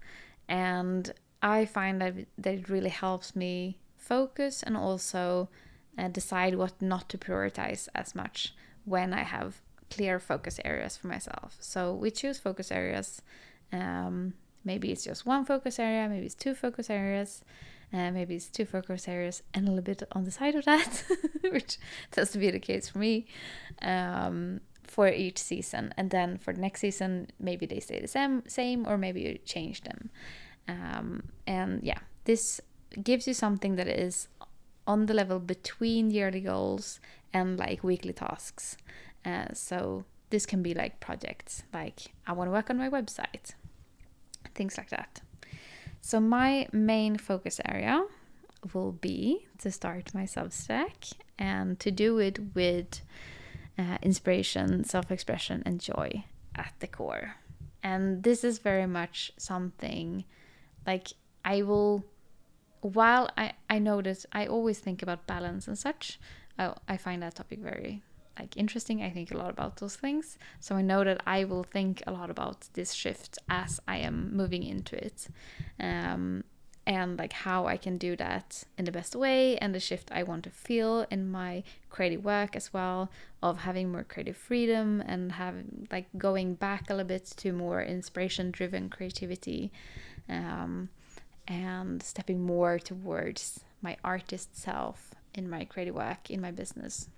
and 0.49 1.13
i 1.41 1.63
find 1.63 2.01
that, 2.01 2.13
that 2.37 2.53
it 2.55 2.69
really 2.69 2.89
helps 2.89 3.33
me 3.35 3.77
focus 4.03 4.63
and 4.63 4.75
also 4.75 5.49
uh, 5.97 6.07
decide 6.07 6.55
what 6.55 6.81
not 6.81 7.07
to 7.09 7.17
prioritize 7.17 7.87
as 7.95 8.15
much 8.15 8.53
when 8.85 9.13
i 9.13 9.23
have 9.23 9.61
clear 9.89 10.19
focus 10.19 10.59
areas 10.65 10.97
for 10.97 11.07
myself 11.07 11.57
so 11.59 11.93
we 11.93 12.09
choose 12.09 12.37
focus 12.39 12.71
areas 12.71 13.21
um, 13.71 14.33
maybe 14.63 14.91
it's 14.91 15.03
just 15.03 15.25
one 15.25 15.45
focus 15.45 15.79
area 15.79 16.09
maybe 16.09 16.25
it's 16.25 16.35
two 16.35 16.55
focus 16.55 16.89
areas 16.89 17.43
uh, 17.93 18.09
maybe 18.09 18.35
it's 18.35 18.47
two 18.47 18.65
focus 18.65 19.07
areas 19.07 19.43
and 19.53 19.67
a 19.67 19.71
little 19.71 19.83
bit 19.83 20.01
on 20.13 20.23
the 20.23 20.31
side 20.31 20.55
of 20.55 20.65
that, 20.65 21.03
which 21.43 21.77
tends 22.09 22.31
to 22.31 22.39
be 22.39 22.49
the 22.49 22.59
case 22.59 22.89
for 22.89 22.97
me 22.97 23.27
um, 23.83 24.61
for 24.83 25.07
each 25.07 25.37
season. 25.37 25.93
And 25.95 26.09
then 26.09 26.39
for 26.39 26.53
the 26.53 26.59
next 26.59 26.79
season, 26.81 27.27
maybe 27.39 27.67
they 27.67 27.79
stay 27.79 28.01
the 28.01 28.07
same, 28.07 28.41
same 28.47 28.87
or 28.87 28.97
maybe 28.97 29.21
you 29.21 29.37
change 29.45 29.81
them. 29.81 30.09
Um, 30.67 31.29
and 31.45 31.83
yeah, 31.83 31.99
this 32.25 32.59
gives 33.01 33.27
you 33.27 33.33
something 33.33 33.75
that 33.75 33.87
is 33.87 34.27
on 34.85 35.05
the 35.05 35.13
level 35.13 35.39
between 35.39 36.11
yearly 36.11 36.41
goals 36.41 36.99
and 37.33 37.57
like 37.57 37.83
weekly 37.83 38.13
tasks. 38.13 38.77
Uh, 39.25 39.47
so 39.53 40.03
this 40.29 40.45
can 40.45 40.61
be 40.61 40.73
like 40.73 40.99
projects, 40.99 41.63
like 41.73 42.13
I 42.27 42.33
want 42.33 42.47
to 42.47 42.51
work 42.51 42.69
on 42.69 42.77
my 42.77 42.89
website, 42.89 43.53
things 44.53 44.77
like 44.77 44.89
that. 44.89 45.21
So, 46.01 46.19
my 46.19 46.67
main 46.73 47.17
focus 47.17 47.61
area 47.63 48.05
will 48.73 48.91
be 48.91 49.47
to 49.59 49.71
start 49.71 50.13
my 50.13 50.23
Substack 50.23 51.13
and 51.39 51.79
to 51.79 51.91
do 51.91 52.19
it 52.19 52.39
with 52.53 53.01
uh, 53.77 53.97
inspiration, 54.01 54.83
self 54.83 55.11
expression, 55.11 55.63
and 55.65 55.79
joy 55.79 56.25
at 56.55 56.73
the 56.79 56.87
core. 56.87 57.35
And 57.81 58.23
this 58.23 58.43
is 58.43 58.59
very 58.59 58.85
much 58.85 59.31
something 59.37 60.25
like 60.85 61.09
I 61.45 61.61
will, 61.61 62.03
while 62.83 63.29
I, 63.37 63.53
I 63.69 63.79
know 63.79 64.01
that 64.01 64.25
I 64.31 64.45
always 64.45 64.79
think 64.79 65.01
about 65.01 65.27
balance 65.27 65.67
and 65.67 65.77
such, 65.77 66.19
I, 66.59 66.73
I 66.87 66.97
find 66.97 67.21
that 67.23 67.35
topic 67.35 67.59
very 67.59 68.03
like 68.37 68.57
interesting. 68.57 69.01
I 69.01 69.09
think 69.09 69.31
a 69.31 69.37
lot 69.37 69.51
about 69.51 69.77
those 69.77 69.95
things. 69.95 70.37
So 70.59 70.75
I 70.75 70.81
know 70.81 71.03
that 71.03 71.21
I 71.25 71.43
will 71.43 71.63
think 71.63 72.01
a 72.07 72.11
lot 72.11 72.29
about 72.29 72.67
this 72.73 72.93
shift 72.93 73.37
as 73.47 73.79
I 73.87 73.97
am 73.97 74.35
moving 74.35 74.63
into 74.63 74.95
it. 74.95 75.27
Um, 75.79 76.43
and 76.85 77.17
like 77.17 77.31
how 77.31 77.65
I 77.65 77.77
can 77.77 77.97
do 77.97 78.15
that 78.17 78.65
in 78.77 78.85
the 78.85 78.91
best 78.91 79.15
way 79.15 79.57
and 79.57 79.73
the 79.73 79.79
shift 79.79 80.11
I 80.11 80.23
want 80.23 80.43
to 80.43 80.49
feel 80.49 81.05
in 81.09 81.31
my 81.31 81.63
creative 81.89 82.25
work 82.25 82.57
as 82.57 82.73
well 82.73 83.09
of 83.41 83.59
having 83.59 83.89
more 83.91 84.03
creative 84.03 84.35
freedom 84.35 85.01
and 85.05 85.33
having 85.33 85.87
like 85.91 86.07
going 86.17 86.55
back 86.55 86.89
a 86.89 86.93
little 86.93 87.07
bit 87.07 87.25
to 87.37 87.53
more 87.53 87.81
inspiration 87.81 88.51
driven 88.51 88.89
creativity 88.89 89.71
um, 90.27 90.89
and 91.47 92.01
stepping 92.01 92.41
more 92.41 92.79
towards 92.79 93.61
my 93.81 93.97
artist 94.03 94.57
self 94.57 95.13
in 95.33 95.49
my 95.49 95.65
creative 95.65 95.95
work 95.95 96.29
in 96.29 96.39
my 96.39 96.51
business 96.51 97.09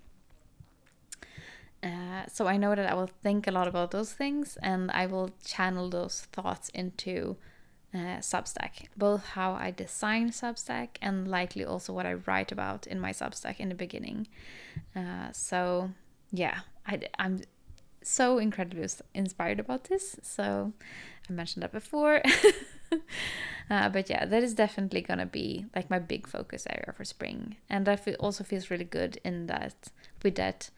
uh, 1.82 2.24
so 2.32 2.46
I 2.46 2.56
know 2.56 2.74
that 2.74 2.90
I 2.90 2.94
will 2.94 3.10
think 3.22 3.46
a 3.46 3.50
lot 3.50 3.68
about 3.68 3.90
those 3.90 4.12
things 4.12 4.56
and 4.62 4.90
I 4.90 5.06
will 5.06 5.30
channel 5.44 5.90
those 5.90 6.22
thoughts 6.32 6.68
into 6.70 7.36
uh, 7.94 8.18
Substack, 8.18 8.88
both 8.96 9.24
how 9.24 9.52
I 9.52 9.70
design 9.70 10.30
Substack 10.30 10.88
and 11.00 11.28
likely 11.28 11.64
also 11.64 11.92
what 11.92 12.06
I 12.06 12.14
write 12.14 12.50
about 12.50 12.86
in 12.86 12.98
my 12.98 13.12
Substack 13.12 13.60
in 13.60 13.68
the 13.68 13.74
beginning. 13.74 14.26
Uh, 14.94 15.30
so 15.32 15.90
yeah, 16.32 16.60
I, 16.86 17.00
I'm 17.18 17.40
so 18.06 18.38
incredibly 18.38 18.88
inspired 19.14 19.58
about 19.58 19.84
this. 19.84 20.16
So 20.22 20.72
I 21.28 21.32
mentioned 21.32 21.62
that 21.62 21.72
before. 21.72 22.22
uh, 23.70 23.88
but 23.88 24.08
yeah, 24.08 24.24
that 24.24 24.42
is 24.42 24.54
definitely 24.54 25.00
going 25.00 25.18
to 25.18 25.26
be 25.26 25.66
like 25.74 25.90
my 25.90 25.98
big 25.98 26.26
focus 26.26 26.66
area 26.70 26.92
for 26.96 27.04
spring. 27.04 27.56
And 27.68 27.86
that 27.86 28.06
also 28.20 28.44
feels 28.44 28.70
really 28.70 28.84
good 28.84 29.18
in 29.24 29.46
that 29.46 29.90
with 30.22 30.36
that 30.36 30.70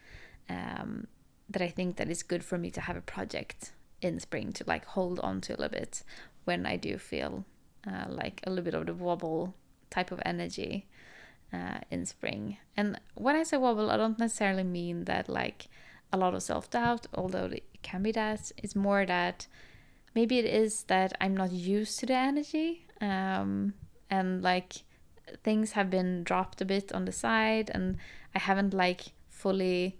um, 0.49 1.07
that 1.49 1.61
I 1.61 1.69
think 1.69 1.97
that 1.97 2.09
is 2.09 2.23
good 2.23 2.43
for 2.43 2.57
me 2.57 2.71
to 2.71 2.81
have 2.81 2.97
a 2.97 3.01
project 3.01 3.73
in 4.01 4.19
spring 4.19 4.51
to 4.53 4.63
like 4.65 4.85
hold 4.85 5.19
on 5.19 5.41
to 5.41 5.53
a 5.53 5.57
little 5.57 5.79
bit 5.79 6.03
when 6.45 6.65
I 6.65 6.77
do 6.77 6.97
feel 6.97 7.45
uh, 7.87 8.05
like 8.07 8.41
a 8.43 8.49
little 8.49 8.65
bit 8.65 8.73
of 8.73 8.87
the 8.87 8.93
wobble 8.93 9.53
type 9.91 10.11
of 10.11 10.19
energy 10.25 10.87
uh, 11.53 11.79
in 11.91 12.05
spring. 12.05 12.57
And 12.75 12.99
when 13.13 13.35
I 13.35 13.43
say 13.43 13.57
wobble, 13.57 13.91
I 13.91 13.97
don't 13.97 14.17
necessarily 14.17 14.63
mean 14.63 15.05
that 15.05 15.29
like 15.29 15.67
a 16.11 16.17
lot 16.17 16.33
of 16.33 16.43
self 16.43 16.69
doubt, 16.69 17.07
although 17.13 17.45
it 17.45 17.63
can 17.81 18.03
be 18.03 18.11
that. 18.13 18.51
It's 18.57 18.75
more 18.75 19.05
that 19.05 19.47
maybe 20.15 20.39
it 20.39 20.45
is 20.45 20.83
that 20.83 21.13
I'm 21.21 21.35
not 21.35 21.51
used 21.51 21.99
to 21.99 22.05
the 22.05 22.15
energy 22.15 22.85
um, 23.01 23.73
and 24.09 24.41
like 24.41 24.83
things 25.43 25.73
have 25.73 25.89
been 25.89 26.23
dropped 26.23 26.61
a 26.61 26.65
bit 26.65 26.91
on 26.91 27.05
the 27.05 27.11
side 27.11 27.69
and 27.73 27.97
I 28.35 28.39
haven't 28.39 28.73
like 28.73 29.13
fully 29.29 29.99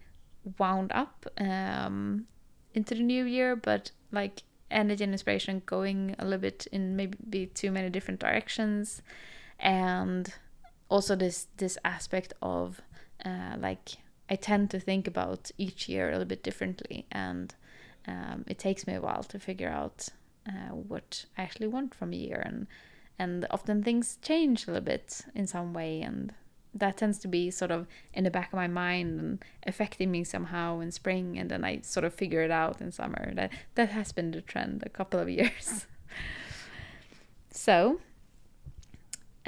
wound 0.57 0.91
up 0.93 1.25
um, 1.37 2.25
into 2.73 2.95
the 2.95 3.03
new 3.03 3.25
year, 3.25 3.55
but 3.55 3.91
like 4.11 4.43
energy 4.71 5.03
and 5.03 5.13
inspiration 5.13 5.61
going 5.65 6.15
a 6.19 6.23
little 6.23 6.39
bit 6.39 6.67
in 6.71 6.95
maybe 6.95 7.47
too 7.47 7.71
many 7.71 7.89
different 7.89 8.19
directions, 8.19 9.01
and 9.59 10.33
also 10.89 11.15
this 11.15 11.47
this 11.57 11.77
aspect 11.83 12.33
of 12.41 12.81
uh, 13.25 13.55
like 13.57 13.97
I 14.29 14.35
tend 14.35 14.69
to 14.71 14.79
think 14.79 15.07
about 15.07 15.51
each 15.57 15.89
year 15.89 16.09
a 16.09 16.11
little 16.11 16.27
bit 16.27 16.43
differently, 16.43 17.05
and 17.11 17.53
um, 18.07 18.45
it 18.47 18.59
takes 18.59 18.85
me 18.85 18.95
a 18.95 19.01
while 19.01 19.23
to 19.23 19.39
figure 19.39 19.69
out 19.69 20.09
uh, 20.47 20.73
what 20.73 21.25
I 21.37 21.41
actually 21.43 21.67
want 21.67 21.95
from 21.95 22.13
a 22.13 22.17
year, 22.17 22.41
and 22.45 22.67
and 23.17 23.45
often 23.51 23.83
things 23.83 24.17
change 24.21 24.67
a 24.67 24.71
little 24.71 24.85
bit 24.85 25.21
in 25.35 25.47
some 25.47 25.73
way, 25.73 26.01
and 26.01 26.33
that 26.73 26.97
tends 26.97 27.17
to 27.19 27.27
be 27.27 27.49
sort 27.49 27.71
of 27.71 27.87
in 28.13 28.23
the 28.23 28.31
back 28.31 28.53
of 28.53 28.57
my 28.57 28.67
mind 28.67 29.19
and 29.19 29.45
affecting 29.65 30.11
me 30.11 30.23
somehow 30.23 30.79
in 30.79 30.91
spring 30.91 31.37
and 31.37 31.49
then 31.49 31.63
I 31.63 31.81
sort 31.81 32.03
of 32.03 32.13
figure 32.13 32.43
it 32.43 32.51
out 32.51 32.79
in 32.79 32.91
summer. 32.91 33.33
That 33.33 33.51
that 33.75 33.89
has 33.89 34.11
been 34.11 34.31
the 34.31 34.41
trend 34.41 34.83
a 34.85 34.89
couple 34.89 35.19
of 35.19 35.29
years. 35.39 35.87
so 37.51 37.99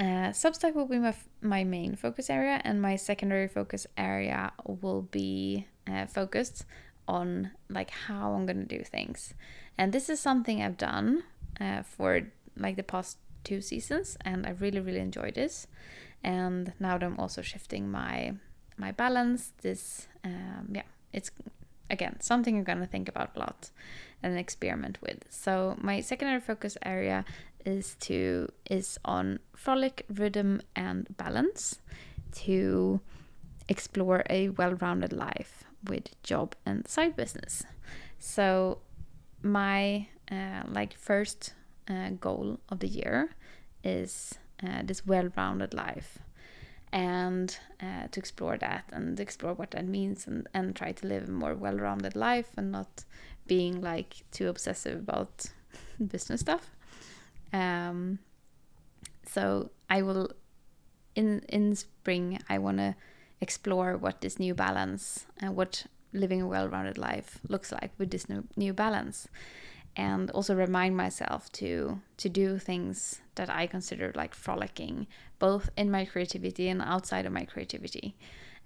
uh, 0.02 0.30
Substack 0.32 0.74
will 0.74 0.86
be 0.86 0.98
my, 0.98 1.14
my 1.40 1.64
main 1.64 1.94
focus 1.94 2.28
area, 2.28 2.60
and 2.64 2.82
my 2.82 2.96
secondary 2.96 3.48
focus 3.48 3.86
area 3.96 4.52
will 4.66 5.02
be 5.02 5.66
uh, 5.86 6.06
focused 6.06 6.64
on 7.06 7.50
like 7.68 7.90
how 7.90 8.32
I'm 8.32 8.46
gonna 8.46 8.64
do 8.64 8.82
things. 8.82 9.34
And 9.78 9.92
this 9.92 10.08
is 10.08 10.20
something 10.20 10.62
I've 10.62 10.76
done 10.76 11.24
uh, 11.60 11.82
for 11.82 12.22
like 12.56 12.76
the 12.76 12.82
past 12.82 13.18
two 13.44 13.60
seasons, 13.60 14.16
and 14.24 14.46
I 14.46 14.50
really 14.50 14.80
really 14.80 15.00
enjoy 15.00 15.30
this 15.30 15.66
and 16.24 16.72
now 16.78 16.98
that 16.98 17.06
I'm 17.06 17.18
also 17.18 17.42
shifting 17.42 17.90
my 17.90 18.34
my 18.76 18.92
balance. 18.92 19.52
This, 19.62 20.08
um, 20.24 20.68
yeah, 20.72 20.82
it's 21.12 21.30
again 21.90 22.20
something 22.20 22.56
I'm 22.56 22.64
gonna 22.64 22.86
think 22.86 23.08
about 23.08 23.36
a 23.36 23.40
lot 23.40 23.70
and 24.22 24.38
experiment 24.38 24.98
with. 25.02 25.24
So 25.30 25.76
my 25.80 26.00
secondary 26.00 26.40
focus 26.40 26.76
area 26.84 27.24
is 27.64 27.96
to 28.00 28.48
is 28.70 28.98
on 29.04 29.38
frolic, 29.54 30.04
rhythm, 30.08 30.60
and 30.74 31.16
balance 31.16 31.80
to 32.32 33.00
explore 33.68 34.22
a 34.28 34.48
well-rounded 34.50 35.12
life 35.12 35.64
with 35.84 36.08
job 36.22 36.54
and 36.66 36.86
side 36.88 37.16
business. 37.16 37.64
So 38.18 38.78
my 39.42 40.08
uh, 40.30 40.62
like 40.68 40.96
first 40.96 41.54
uh, 41.88 42.10
goal 42.20 42.60
of 42.68 42.80
the 42.80 42.88
year 42.88 43.30
is 43.84 44.38
uh, 44.62 44.82
this 44.84 45.06
well-rounded 45.06 45.74
life 45.74 46.18
and 46.92 47.58
uh, 47.80 48.06
to 48.10 48.20
explore 48.20 48.56
that 48.58 48.84
and 48.92 49.18
explore 49.18 49.54
what 49.54 49.70
that 49.72 49.86
means 49.86 50.26
and, 50.26 50.46
and 50.54 50.76
try 50.76 50.92
to 50.92 51.06
live 51.06 51.28
a 51.28 51.32
more 51.32 51.54
well-rounded 51.54 52.14
life 52.14 52.50
and 52.56 52.70
not 52.70 53.04
being 53.46 53.80
like 53.80 54.22
too 54.30 54.48
obsessive 54.48 54.98
about 55.00 55.46
business 56.06 56.40
stuff 56.40 56.70
um, 57.52 58.18
so 59.26 59.70
i 59.88 60.02
will 60.02 60.30
in 61.14 61.40
in 61.48 61.74
spring 61.74 62.38
i 62.48 62.58
want 62.58 62.78
to 62.78 62.94
explore 63.40 63.96
what 63.96 64.20
this 64.20 64.38
new 64.38 64.54
balance 64.54 65.26
and 65.38 65.56
what 65.56 65.86
living 66.12 66.42
a 66.42 66.46
well-rounded 66.46 66.98
life 66.98 67.40
looks 67.48 67.72
like 67.72 67.90
with 67.98 68.10
this 68.10 68.28
new, 68.28 68.44
new 68.56 68.72
balance 68.72 69.28
and 69.96 70.30
also 70.30 70.54
remind 70.54 70.96
myself 70.96 71.50
to 71.52 72.00
to 72.16 72.28
do 72.28 72.58
things 72.58 73.20
that 73.34 73.50
I 73.50 73.66
consider 73.66 74.12
like 74.14 74.34
frolicking, 74.34 75.06
both 75.38 75.70
in 75.76 75.90
my 75.90 76.04
creativity 76.04 76.68
and 76.68 76.80
outside 76.80 77.26
of 77.26 77.32
my 77.32 77.44
creativity. 77.44 78.16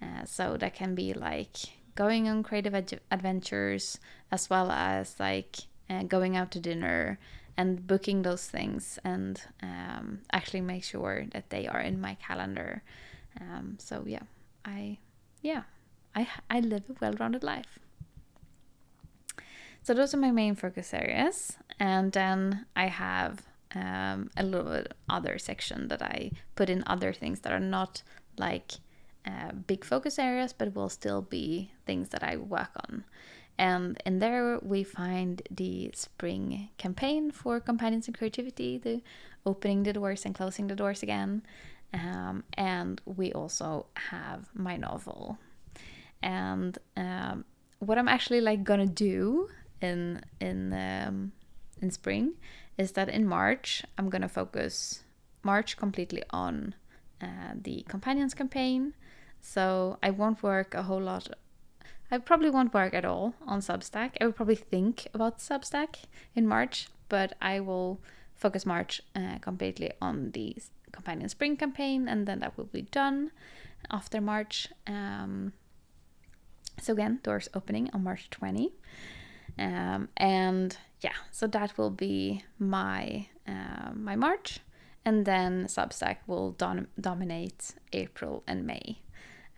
Uh, 0.00 0.24
so 0.24 0.56
that 0.58 0.74
can 0.74 0.94
be 0.94 1.12
like 1.12 1.56
going 1.94 2.28
on 2.28 2.42
creative 2.42 2.74
ad- 2.74 3.00
adventures, 3.10 3.98
as 4.30 4.50
well 4.50 4.70
as 4.70 5.18
like 5.18 5.56
uh, 5.88 6.02
going 6.02 6.36
out 6.36 6.50
to 6.52 6.60
dinner 6.60 7.18
and 7.56 7.86
booking 7.86 8.22
those 8.22 8.46
things, 8.46 8.98
and 9.04 9.40
um, 9.62 10.20
actually 10.32 10.60
make 10.60 10.84
sure 10.84 11.26
that 11.32 11.50
they 11.50 11.66
are 11.66 11.80
in 11.80 12.00
my 12.00 12.14
calendar. 12.14 12.82
Um, 13.40 13.76
so 13.78 14.04
yeah, 14.06 14.22
I 14.64 14.98
yeah, 15.42 15.62
I 16.14 16.28
I 16.50 16.60
live 16.60 16.84
a 16.90 16.94
well-rounded 17.00 17.42
life. 17.42 17.78
So 19.82 19.94
those 19.94 20.12
are 20.14 20.18
my 20.18 20.32
main 20.32 20.56
focus 20.56 20.92
areas, 20.92 21.56
and 21.78 22.12
then 22.12 22.66
I 22.74 22.86
have 22.86 23.42
um, 23.74 24.30
a 24.36 24.42
little 24.42 24.82
other 25.08 25.38
section 25.38 25.88
that 25.88 26.02
I 26.02 26.32
put 26.56 26.68
in 26.68 26.82
other 26.86 27.12
things 27.12 27.40
that 27.40 27.52
are 27.52 27.60
not 27.60 28.02
like 28.36 28.72
uh, 29.24 29.52
big 29.66 29.84
focus 29.84 30.18
areas, 30.18 30.52
but 30.52 30.74
will 30.74 30.88
still 30.88 31.22
be 31.22 31.70
things 31.84 32.08
that 32.08 32.22
I 32.22 32.36
work 32.36 32.70
on. 32.88 33.04
And 33.58 34.00
in 34.04 34.18
there, 34.18 34.58
we 34.62 34.84
find 34.84 35.40
the 35.50 35.90
spring 35.94 36.68
campaign 36.76 37.30
for 37.30 37.58
Companions 37.60 38.06
in 38.06 38.14
Creativity, 38.14 38.76
the 38.78 39.02
opening 39.46 39.82
the 39.82 39.92
doors 39.92 40.24
and 40.26 40.34
closing 40.34 40.66
the 40.66 40.74
doors 40.74 41.02
again. 41.02 41.42
Um, 41.94 42.44
and 42.54 43.00
we 43.06 43.32
also 43.32 43.86
have 43.94 44.50
my 44.52 44.76
novel. 44.76 45.38
And 46.22 46.76
um, 46.96 47.44
what 47.78 47.98
I'm 47.98 48.08
actually 48.08 48.40
like 48.40 48.64
gonna 48.64 48.86
do 48.86 49.48
in 49.80 50.22
in 50.40 50.72
um, 50.72 51.32
in 51.80 51.90
spring 51.90 52.34
is 52.76 52.92
that 52.92 53.08
in 53.08 53.26
March 53.26 53.84
I'm 53.96 54.10
gonna 54.10 54.28
focus 54.28 55.04
March 55.42 55.76
completely 55.76 56.22
on 56.30 56.74
uh, 57.22 57.54
the 57.54 57.84
companions 57.88 58.34
campaign. 58.34 58.94
So 59.40 59.98
I 60.02 60.10
won't 60.10 60.42
work 60.42 60.74
a 60.74 60.82
whole 60.82 61.00
lot. 61.00 61.28
I 62.10 62.18
probably 62.18 62.50
won't 62.50 62.72
work 62.72 62.94
at 62.94 63.04
all 63.04 63.34
on 63.46 63.60
Substack. 63.60 64.12
I 64.20 64.24
will 64.26 64.32
probably 64.32 64.54
think 64.54 65.08
about 65.12 65.38
Substack 65.38 66.04
in 66.34 66.46
March, 66.46 66.88
but 67.08 67.34
I 67.40 67.60
will 67.60 68.00
focus 68.34 68.64
March 68.64 69.00
uh, 69.14 69.38
completely 69.40 69.92
on 70.00 70.30
the 70.32 70.56
companion 70.92 71.28
spring 71.28 71.56
campaign, 71.56 72.08
and 72.08 72.26
then 72.26 72.40
that 72.40 72.56
will 72.56 72.66
be 72.66 72.82
done 72.82 73.32
after 73.90 74.20
March. 74.20 74.68
Um, 74.86 75.52
so 76.80 76.92
again, 76.92 77.20
doors 77.22 77.48
opening 77.54 77.90
on 77.92 78.04
March 78.04 78.30
20. 78.30 78.72
Um, 79.58 80.08
and 80.16 80.76
yeah, 81.00 81.16
so 81.30 81.46
that 81.46 81.76
will 81.78 81.90
be 81.90 82.44
my 82.58 83.26
uh, 83.48 83.92
my 83.94 84.16
March, 84.16 84.60
and 85.04 85.24
then 85.24 85.66
Substack 85.66 86.18
will 86.26 86.52
dom- 86.52 86.88
dominate 87.00 87.74
April 87.92 88.42
and 88.46 88.66
May. 88.66 89.00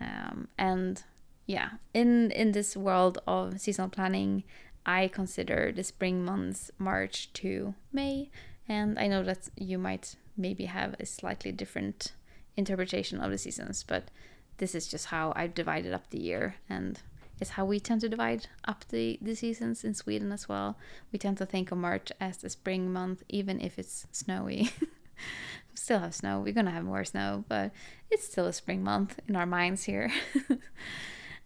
Um, 0.00 0.48
and 0.56 1.02
yeah, 1.48 1.70
in 1.94 2.30
in 2.32 2.52
this 2.52 2.76
world 2.76 3.18
of 3.26 3.58
seasonal 3.58 3.88
planning, 3.88 4.44
I 4.84 5.08
consider 5.08 5.72
the 5.72 5.82
spring 5.82 6.22
months 6.22 6.70
March 6.78 7.32
to 7.40 7.74
May, 7.90 8.30
and 8.68 8.98
I 8.98 9.08
know 9.08 9.24
that 9.24 9.48
you 9.56 9.78
might 9.78 10.14
maybe 10.36 10.66
have 10.66 10.94
a 11.00 11.06
slightly 11.06 11.50
different 11.50 12.12
interpretation 12.54 13.18
of 13.18 13.30
the 13.30 13.38
seasons, 13.38 13.82
but 13.82 14.10
this 14.58 14.74
is 14.74 14.86
just 14.86 15.06
how 15.06 15.32
I've 15.34 15.54
divided 15.54 15.94
up 15.94 16.10
the 16.10 16.20
year 16.20 16.56
and 16.68 17.00
is 17.40 17.50
how 17.50 17.64
we 17.64 17.80
tend 17.80 18.02
to 18.02 18.10
divide 18.10 18.48
up 18.66 18.84
the, 18.88 19.18
the 19.22 19.34
seasons 19.34 19.84
in 19.84 19.94
Sweden 19.94 20.32
as 20.32 20.48
well. 20.48 20.76
We 21.12 21.18
tend 21.18 21.38
to 21.38 21.46
think 21.46 21.70
of 21.72 21.78
March 21.78 22.12
as 22.20 22.36
the 22.36 22.50
spring 22.50 22.92
month, 22.92 23.22
even 23.28 23.58
if 23.60 23.78
it's 23.78 24.06
snowy. 24.12 24.70
we 24.80 25.76
still 25.76 26.00
have 26.00 26.14
snow. 26.14 26.40
We're 26.40 26.52
gonna 26.52 26.72
have 26.72 26.84
more 26.84 27.04
snow, 27.04 27.44
but 27.48 27.70
it's 28.10 28.26
still 28.26 28.46
a 28.46 28.52
spring 28.52 28.84
month 28.84 29.18
in 29.26 29.34
our 29.34 29.46
minds 29.46 29.84
here. 29.84 30.12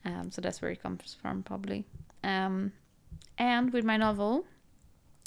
um, 0.04 0.30
so 0.30 0.40
that's 0.40 0.60
where 0.60 0.70
it 0.70 0.82
comes 0.82 1.16
from, 1.20 1.42
probably. 1.42 1.84
Um, 2.24 2.72
and 3.38 3.72
with 3.72 3.84
my 3.84 3.96
novel, 3.96 4.44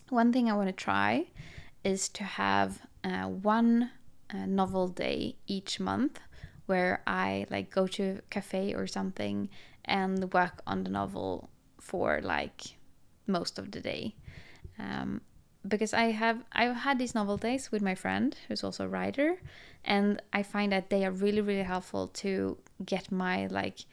one 0.10 0.32
thing 0.32 0.50
I 0.50 0.56
want 0.56 0.68
to 0.68 0.74
try 0.74 1.28
is 1.84 2.10
to 2.10 2.24
have 2.24 2.80
uh, 3.04 3.24
one 3.24 3.92
uh, 4.34 4.46
novel 4.46 4.88
day 4.88 5.36
each 5.48 5.80
month 5.80 6.20
where 6.66 7.02
I 7.06 7.46
like 7.50 7.70
go 7.70 7.88
to 7.88 8.18
a 8.18 8.22
cafe 8.30 8.74
or 8.74 8.88
something 8.88 9.50
and 9.86 10.34
work 10.34 10.62
on 10.66 10.84
the 10.84 10.90
novel 10.90 11.50
for 11.80 12.22
like 12.22 12.78
most 13.28 13.60
of 13.60 13.72
the 13.72 13.80
day. 13.80 14.16
Um, 14.80 15.22
because 15.68 15.94
I 15.94 16.12
have 16.12 16.44
I've 16.52 16.76
had 16.76 17.00
these 17.00 17.16
novel 17.16 17.38
days 17.38 17.72
with 17.72 17.82
my 17.82 17.96
friend 17.96 18.36
who's 18.48 18.64
also 18.64 18.86
a 18.86 18.88
writer, 18.88 19.38
and 19.84 20.22
I 20.34 20.44
find 20.44 20.72
that 20.72 20.90
they 20.90 21.06
are 21.06 21.12
really 21.12 21.42
really 21.42 21.64
helpful 21.64 22.08
to 22.08 22.58
get 22.86 23.12
my 23.12 23.48
like 23.48 23.86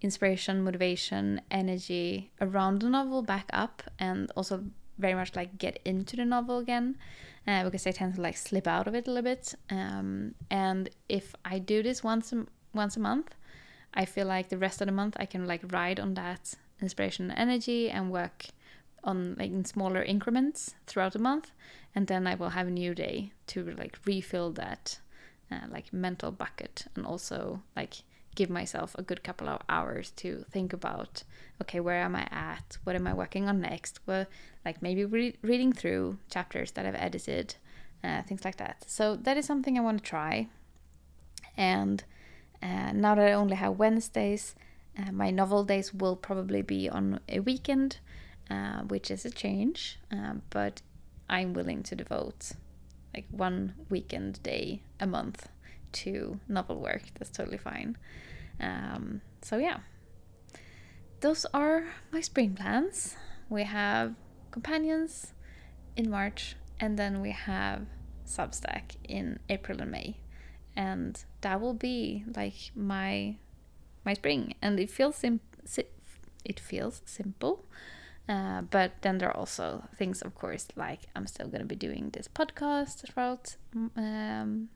inspiration, 0.00 0.62
motivation, 0.62 1.40
energy 1.50 2.30
around 2.40 2.82
the 2.82 2.88
novel 2.88 3.22
back 3.22 3.48
up, 3.52 3.82
and 3.98 4.30
also 4.36 4.64
very 4.98 5.14
much 5.14 5.34
like 5.34 5.58
get 5.58 5.78
into 5.84 6.16
the 6.16 6.24
novel 6.24 6.58
again, 6.58 6.96
uh, 7.46 7.64
because 7.64 7.86
I 7.86 7.90
tend 7.90 8.14
to 8.14 8.20
like 8.20 8.36
slip 8.36 8.66
out 8.66 8.86
of 8.86 8.94
it 8.94 9.06
a 9.06 9.10
little 9.10 9.24
bit. 9.24 9.54
Um, 9.70 10.34
and 10.50 10.90
if 11.08 11.34
I 11.44 11.58
do 11.58 11.82
this 11.82 12.02
once 12.02 12.32
a, 12.32 12.46
once 12.74 12.96
a 12.96 13.00
month, 13.00 13.34
I 13.94 14.04
feel 14.04 14.26
like 14.26 14.48
the 14.48 14.58
rest 14.58 14.80
of 14.80 14.86
the 14.86 14.92
month 14.92 15.16
I 15.18 15.26
can 15.26 15.46
like 15.46 15.72
ride 15.72 15.98
on 15.98 16.14
that 16.14 16.54
inspiration 16.80 17.30
and 17.30 17.38
energy 17.38 17.90
and 17.90 18.10
work 18.10 18.46
on 19.02 19.34
like 19.38 19.50
in 19.50 19.64
smaller 19.64 20.02
increments 20.02 20.74
throughout 20.86 21.12
the 21.12 21.18
month 21.18 21.52
and 21.94 22.06
then 22.06 22.26
I 22.26 22.34
will 22.34 22.50
have 22.50 22.66
a 22.66 22.70
new 22.70 22.94
day 22.94 23.32
to 23.48 23.70
like 23.72 23.98
refill 24.04 24.52
that 24.52 24.98
uh, 25.50 25.66
like 25.70 25.92
mental 25.92 26.30
bucket 26.30 26.86
and 26.94 27.06
also 27.06 27.62
like 27.74 28.02
give 28.34 28.50
myself 28.50 28.94
a 28.96 29.02
good 29.02 29.22
couple 29.22 29.48
of 29.48 29.60
hours 29.68 30.10
to 30.12 30.44
think 30.50 30.72
about 30.72 31.24
okay 31.60 31.80
where 31.80 32.00
am 32.00 32.14
I 32.14 32.26
at? 32.30 32.78
What 32.84 32.96
am 32.96 33.06
I 33.06 33.14
working 33.14 33.48
on 33.48 33.60
next? 33.60 34.00
Well 34.06 34.26
like 34.64 34.82
maybe 34.82 35.04
re- 35.04 35.36
reading 35.42 35.72
through 35.72 36.18
chapters 36.30 36.72
that 36.72 36.86
I've 36.86 36.94
edited 36.94 37.56
uh, 38.02 38.22
things 38.22 38.44
like 38.44 38.56
that. 38.56 38.84
So 38.86 39.16
that 39.16 39.36
is 39.36 39.46
something 39.46 39.78
I 39.78 39.82
want 39.82 39.98
to 39.98 40.04
try. 40.08 40.48
And 41.56 42.02
uh, 42.62 42.92
now 42.92 43.14
that 43.14 43.28
I 43.28 43.32
only 43.32 43.56
have 43.56 43.78
Wednesdays, 43.78 44.54
uh, 44.98 45.12
my 45.12 45.30
novel 45.30 45.64
days 45.64 45.92
will 45.94 46.16
probably 46.16 46.62
be 46.62 46.88
on 46.88 47.20
a 47.28 47.40
weekend, 47.40 47.98
uh, 48.50 48.82
which 48.82 49.10
is 49.10 49.24
a 49.24 49.30
change, 49.30 49.98
uh, 50.12 50.34
but 50.50 50.82
I'm 51.28 51.52
willing 51.52 51.82
to 51.84 51.94
devote 51.94 52.52
like 53.14 53.26
one 53.30 53.74
weekend 53.88 54.42
day 54.42 54.82
a 54.98 55.06
month 55.06 55.48
to 55.92 56.40
novel 56.48 56.80
work. 56.80 57.02
That's 57.18 57.30
totally 57.30 57.58
fine. 57.58 57.96
Um, 58.60 59.20
so, 59.42 59.56
yeah, 59.56 59.78
those 61.20 61.46
are 61.52 61.84
my 62.12 62.20
spring 62.20 62.54
plans. 62.54 63.16
We 63.48 63.64
have 63.64 64.14
Companions 64.50 65.32
in 65.96 66.10
March, 66.10 66.56
and 66.78 66.98
then 66.98 67.20
we 67.20 67.30
have 67.30 67.86
Substack 68.26 68.96
in 69.08 69.38
April 69.48 69.80
and 69.80 69.90
May 69.90 70.16
and 70.76 71.24
that 71.40 71.60
will 71.60 71.74
be 71.74 72.24
like 72.36 72.70
my 72.74 73.36
my 74.04 74.14
spring 74.14 74.54
and 74.62 74.78
it 74.78 74.90
feels 74.90 75.16
sim- 75.16 75.40
it 76.44 76.58
feels 76.58 77.02
simple 77.04 77.64
uh, 78.28 78.62
but 78.62 78.92
then 79.02 79.18
there 79.18 79.28
are 79.28 79.36
also 79.36 79.84
things 79.96 80.22
of 80.22 80.34
course 80.34 80.68
like 80.76 81.00
i'm 81.14 81.26
still 81.26 81.48
going 81.48 81.60
to 81.60 81.66
be 81.66 81.76
doing 81.76 82.10
this 82.12 82.28
podcast 82.28 83.02
throughout 83.06 83.56
um, 83.96 84.68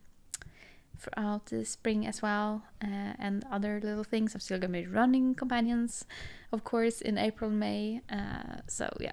throughout 0.99 1.47
the 1.47 1.65
spring 1.65 2.07
as 2.07 2.23
well, 2.23 2.63
uh, 2.83 3.15
and 3.19 3.45
other 3.51 3.81
little 3.83 4.05
things. 4.05 4.35
I'm 4.35 4.41
still 4.41 4.59
gonna 4.59 4.73
be 4.73 4.87
running 4.87 5.35
companions, 5.35 6.05
of 6.53 6.65
course, 6.65 7.01
in 7.01 7.19
April, 7.19 7.51
May. 7.51 8.01
Uh, 8.11 8.61
so 8.67 8.89
yeah, 9.01 9.13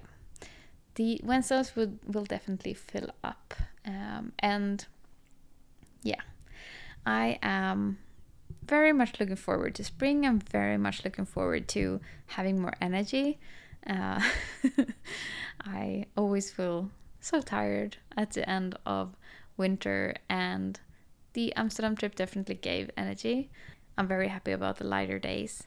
the 0.95 1.19
Wednesdays 1.23 1.75
will 1.75 1.93
will 2.05 2.25
definitely 2.25 2.73
fill 2.73 3.09
up, 3.23 3.53
um, 3.85 4.33
and 4.39 4.85
yeah, 6.03 6.21
I 7.05 7.39
am 7.41 7.97
very 8.63 8.93
much 8.93 9.19
looking 9.19 9.35
forward 9.35 9.75
to 9.75 9.83
spring. 9.83 10.25
I'm 10.25 10.39
very 10.39 10.77
much 10.77 11.03
looking 11.03 11.25
forward 11.25 11.67
to 11.69 11.99
having 12.27 12.59
more 12.61 12.73
energy. 12.81 13.39
Uh, 13.87 14.21
I 15.65 16.05
always 16.15 16.51
feel 16.51 16.91
so 17.19 17.41
tired 17.41 17.97
at 18.15 18.31
the 18.31 18.47
end 18.49 18.77
of 18.85 19.15
winter, 19.57 20.15
and 20.29 20.79
the 21.33 21.53
Amsterdam 21.55 21.95
trip 21.95 22.15
definitely 22.15 22.55
gave 22.55 22.89
energy. 22.97 23.49
I'm 23.97 24.07
very 24.07 24.27
happy 24.27 24.51
about 24.51 24.77
the 24.77 24.85
lighter 24.85 25.19
days. 25.19 25.63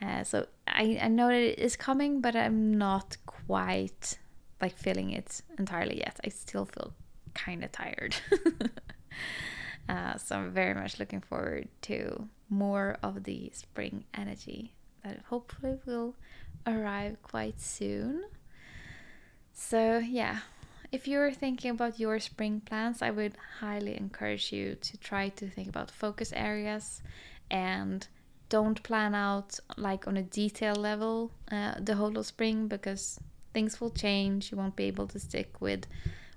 Uh, 0.00 0.24
so 0.24 0.46
I, 0.66 0.98
I 1.00 1.08
know 1.08 1.28
that 1.28 1.40
it 1.40 1.58
is 1.58 1.76
coming, 1.76 2.20
but 2.20 2.34
I'm 2.34 2.76
not 2.76 3.16
quite 3.26 4.18
like 4.60 4.76
feeling 4.76 5.10
it 5.10 5.42
entirely 5.58 5.98
yet. 5.98 6.18
I 6.24 6.28
still 6.28 6.64
feel 6.64 6.92
kind 7.34 7.64
of 7.64 7.72
tired. 7.72 8.16
uh, 9.88 10.16
so 10.16 10.36
I'm 10.36 10.50
very 10.52 10.74
much 10.74 10.98
looking 10.98 11.20
forward 11.20 11.68
to 11.82 12.28
more 12.48 12.98
of 13.02 13.24
the 13.24 13.50
spring 13.54 14.04
energy 14.14 14.72
that 15.04 15.20
hopefully 15.28 15.78
will 15.86 16.14
arrive 16.66 17.16
quite 17.22 17.60
soon. 17.60 18.24
So, 19.52 19.98
yeah, 19.98 20.40
if 20.92 21.08
you're 21.08 21.32
thinking 21.32 21.70
about 21.70 21.98
your 21.98 22.20
spring 22.20 22.60
plans, 22.60 23.00
I 23.00 23.10
would 23.10 23.34
highly 23.60 23.96
encourage 23.96 24.52
you 24.52 24.74
to 24.74 24.96
try 24.98 25.30
to 25.30 25.48
think 25.48 25.68
about 25.68 25.90
focus 25.90 26.32
areas 26.34 27.02
and 27.50 28.06
don't 28.50 28.82
plan 28.82 29.14
out 29.14 29.58
like 29.78 30.06
on 30.06 30.18
a 30.18 30.22
detail 30.22 30.74
level 30.74 31.32
uh, 31.50 31.74
the 31.80 31.94
whole 31.94 32.18
of 32.18 32.26
spring 32.26 32.68
because 32.68 33.18
things 33.54 33.80
will 33.80 33.90
change. 33.90 34.52
You 34.52 34.58
won't 34.58 34.76
be 34.76 34.84
able 34.84 35.06
to 35.08 35.18
stick 35.18 35.60
with 35.60 35.86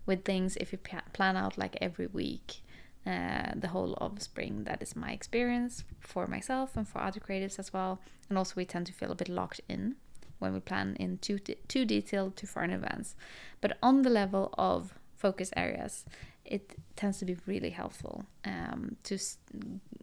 with 0.06 0.24
things 0.24 0.56
if 0.58 0.72
you 0.72 0.80
plan 1.12 1.36
out 1.36 1.58
like 1.58 1.78
every 1.82 2.08
week. 2.08 2.62
Uh, 3.06 3.52
the 3.56 3.68
whole 3.68 3.94
of 4.02 4.20
spring. 4.20 4.64
That 4.64 4.82
is 4.82 4.96
my 4.96 5.12
experience 5.12 5.84
for 6.00 6.26
myself 6.26 6.76
and 6.76 6.88
for 6.88 7.00
other 7.00 7.20
creatives 7.20 7.60
as 7.60 7.72
well. 7.72 8.00
And 8.30 8.38
also, 8.38 8.56
we 8.56 8.66
tend 8.66 8.88
to 8.88 8.94
feel 8.94 9.12
a 9.12 9.16
bit 9.16 9.30
locked 9.30 9.62
in 9.70 9.96
when 10.40 10.54
we 10.54 10.60
plan 10.60 10.96
in 11.00 11.18
too, 11.20 11.40
too 11.40 11.86
detailed, 11.86 12.36
too 12.36 12.48
far 12.48 12.64
in 12.64 12.72
advance. 12.72 13.16
But 13.62 13.78
on 13.82 14.02
the 14.02 14.10
level 14.10 14.54
of 14.58 14.94
focus 15.16 15.52
areas, 15.56 16.06
it 16.44 16.76
tends 16.96 17.18
to 17.20 17.26
be 17.26 17.38
really 17.46 17.72
helpful 17.72 18.26
um, 18.46 18.98
to 19.04 19.18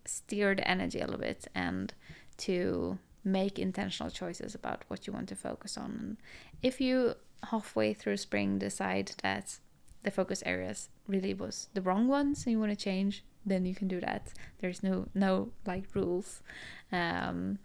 steer 0.05 0.55
the 0.55 0.69
energy 0.69 1.01
a 1.01 1.05
little 1.05 1.21
bit 1.21 1.47
and 1.55 1.95
to 2.39 2.99
make 3.25 3.59
intentional 3.59 4.11
choices 4.11 4.55
about 4.55 4.83
what 4.89 5.07
you 5.07 5.13
want 5.13 5.29
to 5.29 5.37
focus 5.37 5.77
on. 5.77 5.91
And 6.01 6.17
if 6.63 6.81
you 6.81 7.15
halfway 7.51 7.95
through 7.95 8.17
spring 8.17 8.59
decide 8.59 9.13
that 9.23 9.59
the 10.03 10.11
focus 10.11 10.43
areas 10.45 10.89
really 11.07 11.35
was 11.35 11.69
the 11.75 11.83
wrong 11.83 12.09
ones 12.09 12.45
and 12.45 12.53
you 12.53 12.59
want 12.59 12.71
to 12.71 12.77
change, 12.77 13.25
then 13.47 13.65
you 13.65 13.75
can 13.75 13.89
do 13.89 14.01
that. 14.01 14.33
There's 14.59 14.83
no 14.83 15.09
no 15.15 15.51
like 15.67 15.95
rules. 15.95 16.43
Um, 16.91 17.59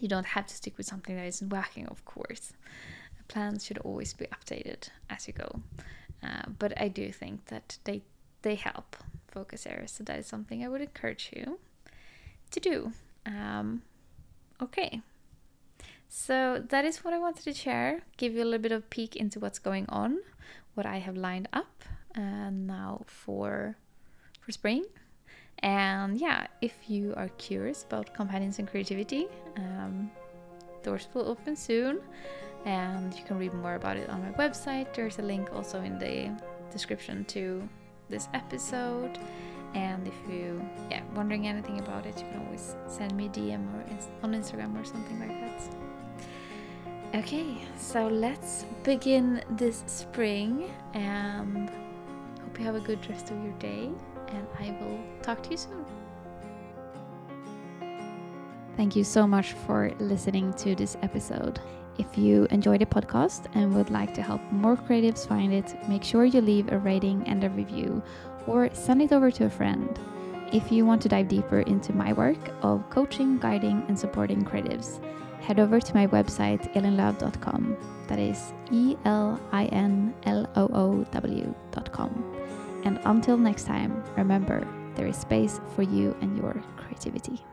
you 0.00 0.08
don't 0.08 0.26
have 0.26 0.46
to 0.46 0.54
stick 0.54 0.76
with 0.76 0.86
something 0.86 1.16
that 1.16 1.26
isn't 1.26 1.48
working, 1.48 1.86
of 1.86 2.04
course. 2.04 2.52
Plans 3.28 3.64
should 3.64 3.78
always 3.78 4.12
be 4.14 4.26
updated 4.26 4.88
as 5.10 5.26
you 5.26 5.32
go. 5.32 5.60
Uh, 6.22 6.42
but 6.58 6.80
I 6.80 6.88
do 6.88 7.12
think 7.12 7.46
that 7.46 7.78
they 7.84 8.02
they 8.42 8.54
help 8.54 8.96
focus 9.28 9.66
areas, 9.66 9.90
so 9.90 10.04
that 10.04 10.18
is 10.18 10.26
something 10.26 10.64
I 10.64 10.68
would 10.68 10.80
encourage 10.80 11.30
you 11.34 11.58
to 12.52 12.60
do. 12.60 12.92
Um, 13.26 13.82
okay, 14.62 15.00
so 16.08 16.62
that 16.68 16.84
is 16.84 17.04
what 17.04 17.12
I 17.12 17.18
wanted 17.18 17.44
to 17.44 17.52
share. 17.52 18.02
Give 18.16 18.34
you 18.34 18.42
a 18.42 18.44
little 18.44 18.60
bit 18.60 18.72
of 18.72 18.88
peek 18.88 19.16
into 19.16 19.40
what's 19.40 19.58
going 19.58 19.86
on, 19.88 20.18
what 20.74 20.86
I 20.86 20.98
have 20.98 21.16
lined 21.16 21.48
up 21.52 21.82
uh, 22.16 22.50
now 22.50 23.02
for 23.06 23.76
for 24.40 24.52
spring 24.52 24.84
and 25.62 26.20
yeah, 26.20 26.46
if 26.60 26.74
you 26.88 27.14
are 27.16 27.28
curious 27.38 27.84
about 27.84 28.12
Companions 28.14 28.58
in 28.58 28.66
Creativity, 28.66 29.26
um, 29.56 30.10
doors 30.82 31.08
will 31.14 31.28
open 31.28 31.56
soon, 31.56 32.00
and 32.64 33.14
you 33.14 33.24
can 33.24 33.38
read 33.38 33.54
more 33.54 33.74
about 33.74 33.96
it 33.96 34.08
on 34.08 34.20
my 34.22 34.32
website. 34.32 34.92
There's 34.94 35.18
a 35.18 35.22
link 35.22 35.52
also 35.54 35.80
in 35.80 35.98
the 35.98 36.30
description 36.70 37.24
to 37.26 37.66
this 38.08 38.28
episode. 38.34 39.18
And 39.74 40.06
if 40.06 40.14
you 40.28 40.62
yeah 40.90 41.02
wondering 41.14 41.46
anything 41.46 41.80
about 41.80 42.06
it, 42.06 42.16
you 42.18 42.26
can 42.30 42.46
always 42.46 42.76
send 42.86 43.14
me 43.16 43.26
a 43.26 43.28
DM 43.28 43.66
or 43.74 43.84
on 44.22 44.32
Instagram 44.32 44.80
or 44.80 44.84
something 44.84 45.18
like 45.20 45.40
that. 45.40 45.60
Okay, 47.14 47.58
so 47.78 48.08
let's 48.08 48.64
begin 48.82 49.42
this 49.50 49.84
spring 49.86 50.70
and 50.92 51.70
hope 52.40 52.58
you 52.58 52.64
have 52.64 52.74
a 52.74 52.80
good 52.80 52.98
rest 53.08 53.30
of 53.30 53.42
your 53.42 53.52
day 53.54 53.90
and 54.32 54.46
I 54.58 54.76
will 54.80 54.98
talk 55.22 55.42
to 55.44 55.50
you 55.50 55.56
soon. 55.56 55.84
Thank 58.76 58.94
you 58.94 59.04
so 59.04 59.26
much 59.26 59.52
for 59.52 59.90
listening 59.98 60.52
to 60.54 60.74
this 60.74 60.96
episode. 61.02 61.60
If 61.98 62.18
you 62.18 62.46
enjoyed 62.50 62.82
the 62.82 62.86
podcast 62.86 63.46
and 63.54 63.74
would 63.74 63.90
like 63.90 64.12
to 64.14 64.22
help 64.22 64.42
more 64.52 64.76
creatives 64.76 65.26
find 65.26 65.52
it, 65.52 65.74
make 65.88 66.04
sure 66.04 66.26
you 66.26 66.42
leave 66.42 66.70
a 66.70 66.78
rating 66.78 67.26
and 67.26 67.42
a 67.42 67.50
review 67.50 68.02
or 68.46 68.68
send 68.74 69.00
it 69.00 69.12
over 69.12 69.30
to 69.30 69.46
a 69.46 69.50
friend. 69.50 69.98
If 70.52 70.70
you 70.70 70.84
want 70.84 71.02
to 71.02 71.08
dive 71.08 71.28
deeper 71.28 71.60
into 71.60 71.92
my 71.94 72.12
work 72.12 72.38
of 72.62 72.88
coaching, 72.90 73.38
guiding, 73.38 73.82
and 73.88 73.98
supporting 73.98 74.44
creatives, 74.44 75.02
head 75.40 75.58
over 75.58 75.80
to 75.80 75.94
my 75.94 76.06
website, 76.08 76.72
elinloow.com. 76.74 77.76
That 78.08 78.18
is 78.18 78.52
E 78.70 78.96
L 79.04 79.40
I 79.52 79.64
N 79.66 80.14
L 80.24 80.48
O 80.54 80.68
O 80.72 81.04
W.com. 81.12 82.45
And 82.86 83.00
until 83.04 83.36
next 83.36 83.64
time, 83.64 84.00
remember 84.16 84.64
there 84.94 85.08
is 85.08 85.16
space 85.16 85.60
for 85.74 85.82
you 85.82 86.16
and 86.20 86.38
your 86.38 86.62
creativity. 86.76 87.44